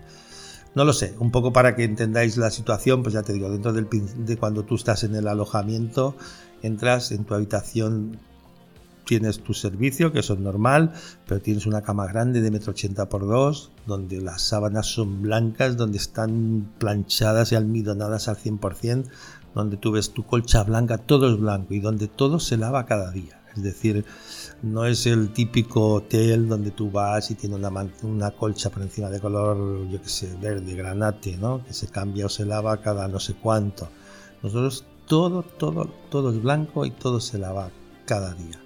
No 0.75 0.85
lo 0.85 0.93
sé, 0.93 1.15
un 1.19 1.31
poco 1.31 1.53
para 1.53 1.75
que 1.75 1.85
entendáis 1.85 2.37
la 2.37 2.51
situación, 2.51 3.03
pues 3.03 3.13
ya 3.13 3.23
te 3.23 3.33
digo, 3.33 3.51
dentro 3.51 3.73
del, 3.73 3.89
de 3.91 4.37
cuando 4.37 4.65
tú 4.65 4.77
estás 4.77 5.03
en 5.03 5.17
el 5.17 5.27
alojamiento, 5.27 6.15
entras 6.63 7.11
en 7.11 7.25
tu 7.25 7.35
habitación 7.35 8.19
tienes 9.11 9.41
tu 9.41 9.55
servicio, 9.55 10.13
que 10.13 10.21
eso 10.21 10.35
es 10.35 10.39
normal, 10.39 10.93
pero 11.27 11.41
tienes 11.41 11.67
una 11.67 11.83
cama 11.83 12.07
grande 12.07 12.41
de 12.41 12.53
metro 12.53 12.71
ochenta 12.71 13.09
por 13.09 13.27
dos, 13.27 13.73
donde 13.85 14.21
las 14.21 14.43
sábanas 14.43 14.87
son 14.87 15.23
blancas, 15.23 15.77
donde 15.77 15.99
están 15.99 16.71
planchadas 16.79 17.51
y 17.51 17.57
almidonadas 17.57 18.29
al 18.29 18.37
100%, 18.37 19.07
donde 19.53 19.77
tú 19.79 19.91
ves 19.91 20.11
tu 20.11 20.25
colcha 20.25 20.63
blanca, 20.63 20.97
todo 20.97 21.29
es 21.29 21.41
blanco 21.41 21.75
y 21.75 21.81
donde 21.81 22.07
todo 22.07 22.39
se 22.39 22.57
lava 22.57 22.87
cada 22.87 23.11
día. 23.11 23.40
Es 23.57 23.63
decir, 23.63 24.05
no 24.63 24.85
es 24.85 25.07
el 25.07 25.33
típico 25.33 25.95
hotel 25.95 26.49
donde 26.49 26.71
tú 26.71 26.91
vas 26.91 27.31
y 27.31 27.35
tiene 27.35 27.57
una, 27.57 27.71
una 28.03 28.31
colcha 28.31 28.71
por 28.71 28.83
encima 28.83 29.11
de 29.11 29.21
color, 29.21 29.89
yo 29.89 30.01
que 30.01 30.09
sé, 30.09 30.37
verde, 30.41 30.75
granate, 30.75 31.37
¿no? 31.37 31.65
Que 31.65 31.73
se 31.73 31.89
cambia 31.89 32.27
o 32.27 32.29
se 32.29 32.45
lava 32.45 32.81
cada 32.81 33.09
no 33.09 33.19
sé 33.19 33.35
cuánto. 33.35 33.89
Nosotros 34.43 34.85
todo, 35.07 35.43
todo, 35.43 35.87
todo 36.11 36.31
es 36.31 36.43
blanco 36.43 36.87
y 36.87 36.91
todo 36.91 37.21
se 37.21 37.39
lava 37.39 37.71
cada 38.07 38.35
día. 38.35 38.61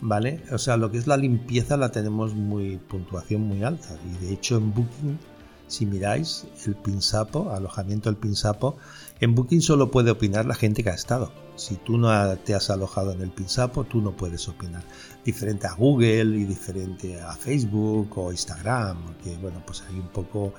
¿vale? 0.00 0.42
O 0.50 0.58
sea, 0.58 0.76
lo 0.76 0.90
que 0.90 0.98
es 0.98 1.06
la 1.06 1.16
limpieza 1.16 1.76
la 1.76 1.90
tenemos 1.90 2.34
muy 2.34 2.78
puntuación 2.78 3.42
muy 3.42 3.62
alta 3.62 3.96
y 4.04 4.24
de 4.24 4.32
hecho 4.32 4.56
en 4.56 4.72
Booking, 4.72 5.18
si 5.66 5.86
miráis 5.86 6.46
el 6.66 6.74
Pinsapo, 6.74 7.50
alojamiento 7.50 8.08
del 8.08 8.16
Pinsapo, 8.16 8.76
en 9.20 9.34
Booking 9.34 9.60
solo 9.60 9.90
puede 9.90 10.10
opinar 10.10 10.46
la 10.46 10.54
gente 10.54 10.82
que 10.82 10.90
ha 10.90 10.94
estado. 10.94 11.32
Si 11.56 11.76
tú 11.76 11.98
no 11.98 12.10
te 12.38 12.54
has 12.54 12.70
alojado 12.70 13.12
en 13.12 13.20
el 13.20 13.30
Pinsapo, 13.30 13.84
tú 13.84 14.00
no 14.00 14.12
puedes 14.12 14.48
opinar. 14.48 14.82
Diferente 15.24 15.66
a 15.66 15.74
Google 15.74 16.36
y 16.38 16.44
diferente 16.44 17.20
a 17.20 17.32
Facebook 17.32 18.16
o 18.16 18.32
Instagram, 18.32 19.14
que 19.22 19.36
bueno, 19.36 19.62
pues 19.66 19.82
hay 19.88 19.96
un 19.96 20.08
poco 20.08 20.54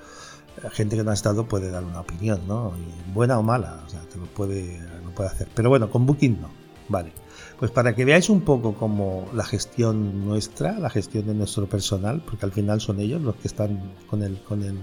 la 0.62 0.70
gente 0.70 0.96
que 0.96 1.04
no 1.04 1.12
ha 1.12 1.14
estado 1.14 1.48
puede 1.48 1.72
dar 1.72 1.84
una 1.84 2.02
opinión, 2.02 2.42
¿no? 2.48 2.74
buena 3.14 3.40
o 3.40 3.44
mala, 3.44 3.82
o 3.86 3.90
sea, 3.90 4.02
te 4.02 4.18
lo 4.18 4.26
puede, 4.26 4.80
puede 5.16 5.30
hacer. 5.30 5.48
Pero 5.56 5.70
bueno, 5.70 5.90
con 5.90 6.06
Booking 6.06 6.42
no, 6.42 6.50
vale. 6.90 7.14
Pues 7.58 7.72
para 7.72 7.96
que 7.96 8.06
veáis 8.06 8.30
un 8.30 8.42
poco 8.42 8.74
como 8.74 9.28
la 9.34 9.44
gestión 9.44 10.26
nuestra, 10.26 10.80
la 10.80 10.90
gestión 10.90 11.28
de 11.28 11.34
nuestro 11.34 11.68
personal, 11.68 12.22
porque 12.26 12.46
al 12.46 12.52
final 12.52 12.82
son 12.82 13.00
ellos 13.00 13.22
los 13.22 13.36
que 13.36 13.48
están 13.48 13.94
con 14.08 14.24
el, 14.24 14.42
con 14.44 14.64
el, 14.64 14.80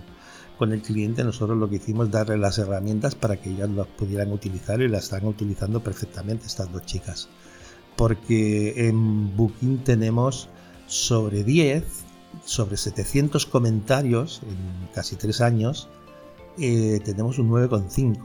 con 0.58 0.72
el 0.72 0.82
cliente, 0.82 1.24
nosotros 1.24 1.56
lo 1.56 1.70
que 1.70 1.76
hicimos 1.76 2.10
darle 2.10 2.36
las 2.36 2.58
herramientas 2.58 3.14
para 3.14 3.36
que 3.36 3.50
ellas 3.50 3.70
las 3.70 3.86
pudieran 3.86 4.32
utilizar 4.32 4.80
y 4.80 4.88
las 4.88 5.04
están 5.04 5.24
utilizando 5.24 5.80
perfectamente 5.82 6.46
estas 6.46 6.70
dos 6.72 6.84
chicas. 6.84 7.28
Porque 7.96 8.88
en 8.88 9.36
Booking 9.36 9.78
tenemos 9.78 10.48
sobre 10.86 11.44
10, 11.44 11.84
sobre 12.44 12.76
700 12.76 13.46
comentarios 13.46 14.40
en 14.42 14.88
casi 14.92 15.16
3 15.16 15.40
años 15.40 15.88
eh, 16.58 17.00
tenemos 17.04 17.38
un 17.38 17.50
9,5. 17.50 18.16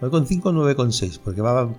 9,5 0.00 0.46
o 0.46 0.52
9,6, 0.52 1.20
porque 1.22 1.40
va, 1.42 1.70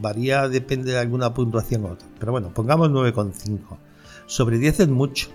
varía, 0.00 0.48
depende 0.48 0.92
de 0.92 0.98
alguna 0.98 1.34
puntuación 1.34 1.84
u 1.84 1.88
otra. 1.88 2.06
Pero 2.20 2.32
bueno, 2.32 2.52
pongamos 2.54 2.90
9,5. 2.90 3.78
Sobre 4.26 4.58
10 4.58 4.80
es 4.80 4.88
mucho. 4.88 5.28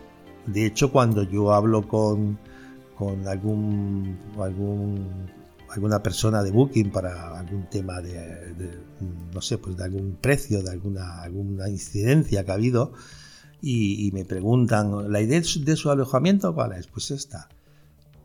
De 0.45 0.65
hecho, 0.65 0.91
cuando 0.91 1.23
yo 1.23 1.51
hablo 1.53 1.87
con, 1.87 2.39
con 2.99 3.25
algún, 3.29 4.19
algún 4.37 5.29
alguna 5.69 6.03
persona 6.03 6.43
de 6.43 6.51
Booking 6.51 6.91
para 6.91 7.39
algún 7.39 7.69
tema 7.69 8.01
de, 8.01 8.77
no 9.33 9.41
sé, 9.41 9.57
pues 9.57 9.77
de 9.77 9.85
algún 9.85 10.17
precio, 10.19 10.61
de 10.61 10.71
alguna, 10.71 11.21
alguna 11.21 11.69
incidencia 11.69 12.43
que 12.43 12.51
ha 12.51 12.55
habido, 12.55 12.91
y, 13.61 14.09
me 14.13 14.25
preguntan, 14.25 15.11
¿la 15.11 15.21
idea 15.21 15.41
de 15.41 15.75
su 15.75 15.89
alojamiento 15.89 16.53
cuál 16.53 16.73
es? 16.73 16.87
Pues 16.87 17.11
esta. 17.11 17.47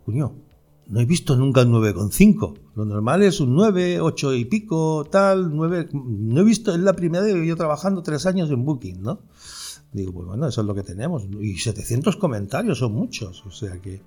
Cuño, 0.04 0.34
no 0.88 1.00
he 1.00 1.04
visto 1.04 1.36
nunca 1.36 1.62
un 1.62 1.72
9,5. 1.72 2.54
Lo 2.74 2.84
normal 2.84 3.22
es 3.22 3.40
un 3.40 3.54
9, 3.54 4.00
8 4.00 4.34
y 4.34 4.44
pico, 4.44 5.06
tal, 5.10 5.54
9. 5.54 5.88
No 5.92 6.40
he 6.40 6.44
visto, 6.44 6.72
es 6.72 6.80
la 6.80 6.94
primera 6.94 7.24
vez 7.24 7.34
que 7.34 7.46
yo 7.46 7.56
trabajando 7.56 8.02
tres 8.02 8.26
años 8.26 8.50
en 8.50 8.64
Booking, 8.64 9.02
¿no? 9.02 9.20
Digo, 9.92 10.12
pues 10.12 10.26
bueno, 10.26 10.48
eso 10.48 10.60
es 10.60 10.66
lo 10.66 10.74
que 10.74 10.82
tenemos. 10.82 11.26
Y 11.40 11.58
700 11.58 12.16
comentarios 12.16 12.78
son 12.78 12.92
muchos, 12.92 13.44
o 13.44 13.50
sea 13.50 13.80
que, 13.80 14.02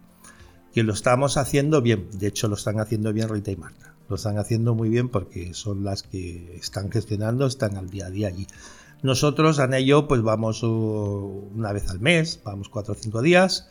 que 0.73 0.84
lo 0.84 0.93
estamos 0.93 1.38
haciendo 1.38 1.82
bien. 1.82 2.08
De 2.13 2.27
hecho, 2.27 2.47
lo 2.47 2.56
están 2.56 2.80
haciendo 2.80 3.13
bien 3.13 3.30
Rita 3.30 3.51
y 3.51 3.56
Marta. 3.56 3.95
Lo 4.10 4.15
están 4.15 4.38
haciendo 4.38 4.73
muy 4.75 4.89
bien 4.89 5.10
porque 5.10 5.53
son 5.53 5.84
las 5.84 6.03
que 6.03 6.56
están 6.56 6.91
gestionando, 6.91 7.45
están 7.45 7.75
al 7.77 7.89
día 7.89 8.08
a 8.08 8.10
día 8.10 8.27
allí. 8.27 8.47
Nosotros, 9.03 9.60
Ana 9.60 9.80
y 9.80 9.86
yo, 9.86 10.08
pues 10.08 10.21
vamos 10.21 10.63
uh, 10.63 11.49
una 11.56 11.71
vez 11.71 11.89
al 11.89 11.99
mes, 11.99 12.39
vamos 12.43 12.69
cuatro 12.69 12.93
o 12.93 12.97
cinco 12.97 13.21
días 13.21 13.69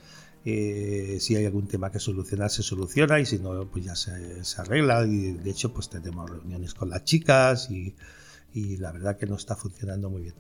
eh, 0.49 1.17
si 1.19 1.35
hay 1.35 1.45
algún 1.45 1.67
tema 1.67 1.91
que 1.91 1.99
solucionar, 1.99 2.51
se 2.51 2.63
soluciona 2.63 3.19
y 3.19 3.27
si 3.27 3.41
no, 3.41 3.67
pues 3.67 3.85
ya 3.85 3.97
se, 3.97 4.13
arregla. 4.59 5.05
Y 5.05 5.33
de 5.33 5.51
hecho, 5.51 5.75
pues 5.75 5.91
tenemos 5.91 6.31
reuniones 6.31 6.73
con 6.73 6.89
las 6.89 7.03
chicas 7.03 7.69
y, 7.69 7.97
la 8.79 8.93
verdad 8.93 9.19
que 9.19 9.27
no 9.27 9.35
está 9.35 9.57
funcionando 9.57 10.09
muy 10.09 10.23
bien. 10.23 10.35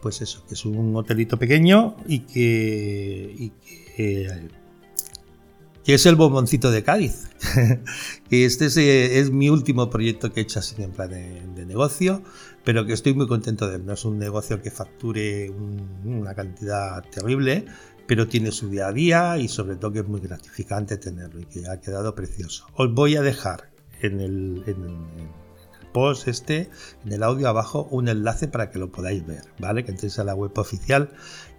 Pues 0.00 0.22
eso, 0.22 0.46
que 0.46 0.54
es 0.54 0.64
un 0.64 0.94
hotelito 0.94 1.38
pequeño 1.38 1.96
y 2.06 2.20
que, 2.20 3.50
que, 3.96 4.48
es 5.86 6.06
el 6.06 6.16
bomboncito 6.16 6.70
de 6.70 6.82
Cádiz. 6.82 7.28
que 8.28 8.44
este 8.44 8.66
es, 9.18 9.30
mi 9.30 9.48
último 9.48 9.90
proyecto 9.90 10.32
que 10.32 10.40
he 10.40 10.42
hecho 10.44 10.60
así 10.60 10.80
en 10.82 10.92
plan 10.92 11.10
de, 11.10 11.66
negocio, 11.66 12.22
pero 12.64 12.86
que 12.86 12.92
estoy 12.92 13.14
muy 13.14 13.26
contento 13.26 13.68
de 13.68 13.76
él. 13.76 13.86
No 13.86 13.94
es 13.94 14.04
un 14.04 14.18
negocio 14.18 14.60
que 14.60 14.70
facture 14.70 15.50
una 16.04 16.34
cantidad 16.34 17.02
terrible, 17.10 17.66
pero 18.06 18.28
tiene 18.28 18.52
su 18.52 18.68
día 18.68 18.88
a 18.88 18.92
día 18.92 19.38
y 19.38 19.48
sobre 19.48 19.76
todo 19.76 19.92
que 19.92 20.00
es 20.00 20.08
muy 20.08 20.20
gratificante 20.20 20.96
tenerlo 20.96 21.40
y 21.40 21.46
que 21.46 21.66
ha 21.68 21.80
quedado 21.80 22.14
precioso. 22.14 22.66
Os 22.74 22.92
voy 22.92 23.16
a 23.16 23.22
dejar 23.22 23.70
en 24.00 24.20
el, 24.20 24.64
post 25.92 26.28
este, 26.28 26.70
en 27.04 27.12
el 27.12 27.22
audio 27.22 27.48
abajo, 27.48 27.86
un 27.90 28.08
enlace 28.08 28.48
para 28.48 28.70
que 28.70 28.78
lo 28.78 28.90
podáis 28.90 29.26
ver, 29.26 29.42
¿vale? 29.58 29.84
Que 29.84 29.92
entréis 29.92 30.18
a 30.18 30.24
la 30.24 30.34
web 30.34 30.52
oficial 30.56 31.10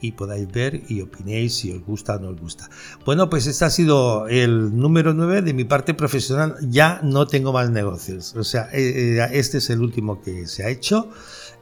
y 0.02 0.12
podáis 0.12 0.52
ver 0.52 0.84
y 0.89 1.02
opinéis 1.02 1.56
si 1.56 1.72
os 1.72 1.84
gusta 1.84 2.15
o 2.15 2.19
no 2.19 2.30
os 2.30 2.39
gusta. 2.39 2.69
Bueno, 3.06 3.30
pues 3.30 3.48
este 3.48 3.65
ha 3.65 3.69
sido 3.69 4.28
el 4.28 4.78
número 4.78 5.13
9 5.13 5.41
de 5.41 5.54
mi 5.54 5.63
parte 5.63 5.93
profesional. 5.93 6.56
Ya 6.62 7.00
no 7.04 7.26
tengo 7.26 7.54
más 7.54 7.69
negocios. 7.69 8.36
O 8.36 8.43
sea, 8.43 8.69
eh, 8.74 9.17
eh, 9.17 9.30
este 9.32 9.60
es 9.60 9.69
el 9.69 9.82
último 9.82 10.22
que 10.22 10.48
se 10.48 10.65
ha 10.65 10.69
hecho. 10.69 11.10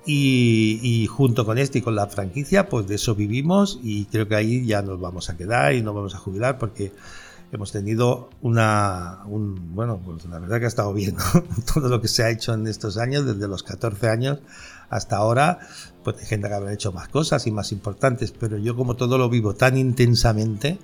Y, 0.03 1.07
junto 1.11 1.45
con 1.45 1.59
este 1.59 1.79
y 1.79 1.81
con 1.83 1.95
la 1.95 2.07
franquicia, 2.07 2.67
pues 2.69 2.87
de 2.87 2.95
eso 2.95 3.13
vivimos 3.13 3.79
y 3.83 4.05
creo 4.05 4.27
que 4.27 4.35
ahí 4.35 4.65
ya 4.65 4.81
nos 4.81 4.99
vamos 4.99 5.29
a 5.29 5.37
quedar 5.37 5.75
y 5.75 5.83
nos 5.83 5.93
vamos 5.93 6.15
a 6.15 6.17
jubilar 6.17 6.57
porque 6.57 6.91
hemos 7.51 7.71
tenido 7.71 8.29
una, 8.41 9.23
un, 9.25 9.75
bueno, 9.75 9.99
pues 10.03 10.25
la 10.25 10.39
verdad 10.39 10.59
que 10.59 10.65
ha 10.65 10.69
estado 10.69 10.93
bien 10.93 11.15
todo 11.73 11.89
lo 11.89 12.01
que 12.01 12.07
se 12.07 12.23
ha 12.23 12.29
hecho 12.29 12.53
en 12.53 12.67
estos 12.67 12.97
años, 12.97 13.25
desde 13.25 13.47
los 13.47 13.63
14 13.63 14.09
años 14.09 14.39
hasta 14.89 15.17
ahora, 15.17 15.59
pues 16.03 16.17
hay 16.19 16.25
gente 16.25 16.47
que 16.49 16.53
habrá 16.53 16.73
hecho 16.73 16.91
más 16.91 17.07
cosas 17.07 17.47
y 17.47 17.51
más 17.51 17.71
importantes, 17.71 18.31
pero 18.31 18.57
yo 18.57 18.75
como 18.75 18.95
todo 18.95 19.17
lo 19.17 19.29
vivo 19.29 19.53
tan 19.53 19.77
intensamente, 19.77 20.79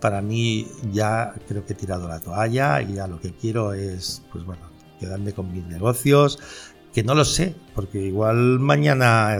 para 0.00 0.22
mí 0.22 0.68
ya 0.92 1.34
creo 1.48 1.64
que 1.64 1.72
he 1.72 1.76
tirado 1.76 2.06
la 2.08 2.20
toalla 2.20 2.80
y 2.82 2.94
ya 2.94 3.08
lo 3.08 3.20
que 3.20 3.32
quiero 3.32 3.72
es, 3.72 4.22
pues 4.32 4.44
bueno, 4.44 4.62
quedarme 5.00 5.32
con 5.32 5.52
mis 5.52 5.64
negocios, 5.66 6.38
que 6.98 7.04
no 7.04 7.14
lo 7.14 7.24
sé, 7.24 7.54
porque 7.76 8.00
igual 8.00 8.58
mañana 8.58 9.38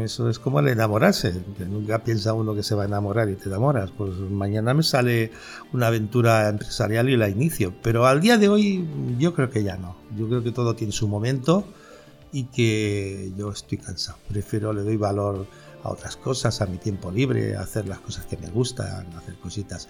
eso 0.00 0.30
es 0.30 0.38
como 0.38 0.60
el 0.60 0.68
enamorarse, 0.68 1.34
nunca 1.68 2.04
piensa 2.04 2.34
uno 2.34 2.54
que 2.54 2.62
se 2.62 2.76
va 2.76 2.84
a 2.84 2.86
enamorar 2.86 3.28
y 3.28 3.34
te 3.34 3.48
enamoras, 3.48 3.90
pues 3.90 4.12
mañana 4.30 4.74
me 4.74 4.84
sale 4.84 5.32
una 5.72 5.88
aventura 5.88 6.48
empresarial 6.48 7.08
y 7.08 7.16
la 7.16 7.28
inicio, 7.28 7.74
pero 7.82 8.06
al 8.06 8.20
día 8.20 8.38
de 8.38 8.48
hoy 8.48 8.88
yo 9.18 9.34
creo 9.34 9.50
que 9.50 9.64
ya 9.64 9.76
no, 9.76 9.96
yo 10.16 10.28
creo 10.28 10.44
que 10.44 10.52
todo 10.52 10.76
tiene 10.76 10.92
su 10.92 11.08
momento 11.08 11.64
y 12.30 12.44
que 12.44 13.32
yo 13.36 13.50
estoy 13.50 13.78
cansado, 13.78 14.18
prefiero, 14.28 14.72
le 14.72 14.82
doy 14.82 14.96
valor 14.96 15.48
a 15.82 15.88
otras 15.88 16.16
cosas, 16.16 16.60
a 16.60 16.66
mi 16.66 16.78
tiempo 16.78 17.10
libre, 17.10 17.56
a 17.56 17.62
hacer 17.62 17.88
las 17.88 17.98
cosas 17.98 18.26
que 18.26 18.36
me 18.36 18.50
gustan, 18.50 19.08
hacer 19.16 19.34
cositas. 19.42 19.88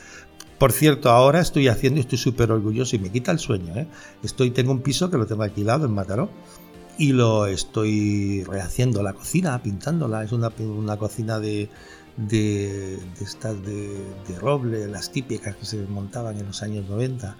Por 0.58 0.72
cierto, 0.72 1.10
ahora 1.10 1.40
estoy 1.40 1.68
haciendo, 1.68 1.98
y 1.98 2.00
estoy 2.00 2.18
súper 2.18 2.50
orgulloso 2.50 2.96
y 2.96 2.98
me 2.98 3.10
quita 3.10 3.30
el 3.32 3.38
sueño. 3.38 3.74
¿eh? 3.76 3.88
Estoy, 4.22 4.50
tengo 4.50 4.72
un 4.72 4.80
piso 4.80 5.10
que 5.10 5.16
lo 5.16 5.26
tengo 5.26 5.42
alquilado 5.42 5.86
en 5.86 5.92
Mataró 5.92 6.30
y 7.00 7.14
lo 7.14 7.46
estoy 7.46 8.44
rehaciendo 8.44 9.02
la 9.02 9.14
cocina, 9.14 9.62
pintándola. 9.62 10.22
Es 10.22 10.32
una, 10.32 10.52
una 10.58 10.98
cocina 10.98 11.40
de, 11.40 11.70
de, 12.18 12.98
estas 13.22 13.64
de, 13.64 14.04
de, 14.28 14.38
roble, 14.38 14.86
las 14.86 15.10
típicas 15.10 15.56
que 15.56 15.64
se 15.64 15.78
montaban 15.86 16.36
en 16.36 16.48
los 16.48 16.62
años 16.62 16.86
90. 16.90 17.38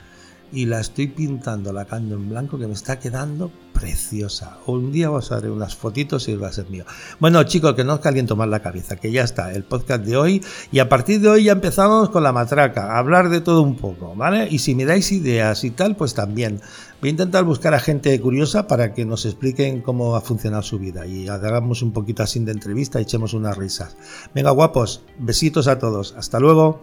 Y 0.53 0.67
la 0.67 0.81
estoy 0.81 1.07
pintando, 1.07 1.73
la 1.73 1.85
cando 1.85 2.17
en 2.17 2.29
blanco, 2.29 2.59
que 2.59 2.67
me 2.67 2.73
está 2.73 2.99
quedando 2.99 3.53
preciosa. 3.73 4.59
Un 4.67 4.93
día 4.93 5.11
os 5.11 5.33
haré 5.33 5.51
unas 5.51 5.77
fotitos 5.77 6.29
y 6.29 6.35
va 6.35 6.49
a 6.49 6.53
ser 6.53 6.69
mío. 6.69 6.85
Bueno, 7.19 7.43
chicos, 7.45 7.75
que 7.75 7.85
no 7.85 7.95
os 7.95 8.01
caliento 8.01 8.37
más 8.37 8.49
la 8.49 8.61
cabeza, 8.61 8.97
que 8.97 9.13
ya 9.13 9.23
está 9.23 9.53
el 9.53 9.65
podcast 9.65 10.05
de 10.05 10.17
hoy. 10.17 10.43
Y 10.73 10.81
a 10.81 10.89
partir 10.89 11.21
de 11.21 11.29
hoy 11.29 11.45
ya 11.45 11.53
empezamos 11.53 12.11
con 12.11 12.23
la 12.23 12.33
matraca, 12.33 12.93
a 12.93 12.99
hablar 12.99 13.29
de 13.29 13.41
todo 13.41 13.63
un 13.63 13.77
poco, 13.77 14.15
¿vale? 14.17 14.49
Y 14.51 14.59
si 14.59 14.75
me 14.75 14.85
dais 14.85 15.13
ideas 15.13 15.65
y 15.65 15.71
tal, 15.71 15.97
pues 15.97 16.15
también. 16.15 16.61
Voy 17.01 17.09
a 17.09 17.13
intentar 17.13 17.45
buscar 17.45 17.73
a 17.73 17.81
gente 17.81 18.21
curiosa 18.21 18.67
para 18.67 18.93
que 18.93 19.07
nos 19.07 19.25
expliquen 19.25 19.81
cómo 19.81 20.17
ha 20.17 20.21
funcionado 20.21 20.63
su 20.63 20.79
vida 20.79 21.07
y 21.07 21.29
hagamos 21.29 21.81
un 21.83 21.93
poquito 21.93 22.23
así 22.23 22.41
de 22.41 22.53
entrevista 22.53 22.99
y 22.99 23.05
echemos 23.05 23.33
unas 23.33 23.57
risas. 23.57 23.97
Venga, 24.35 24.51
guapos, 24.51 25.03
besitos 25.19 25.67
a 25.69 25.79
todos. 25.79 26.15
Hasta 26.19 26.39
luego. 26.39 26.83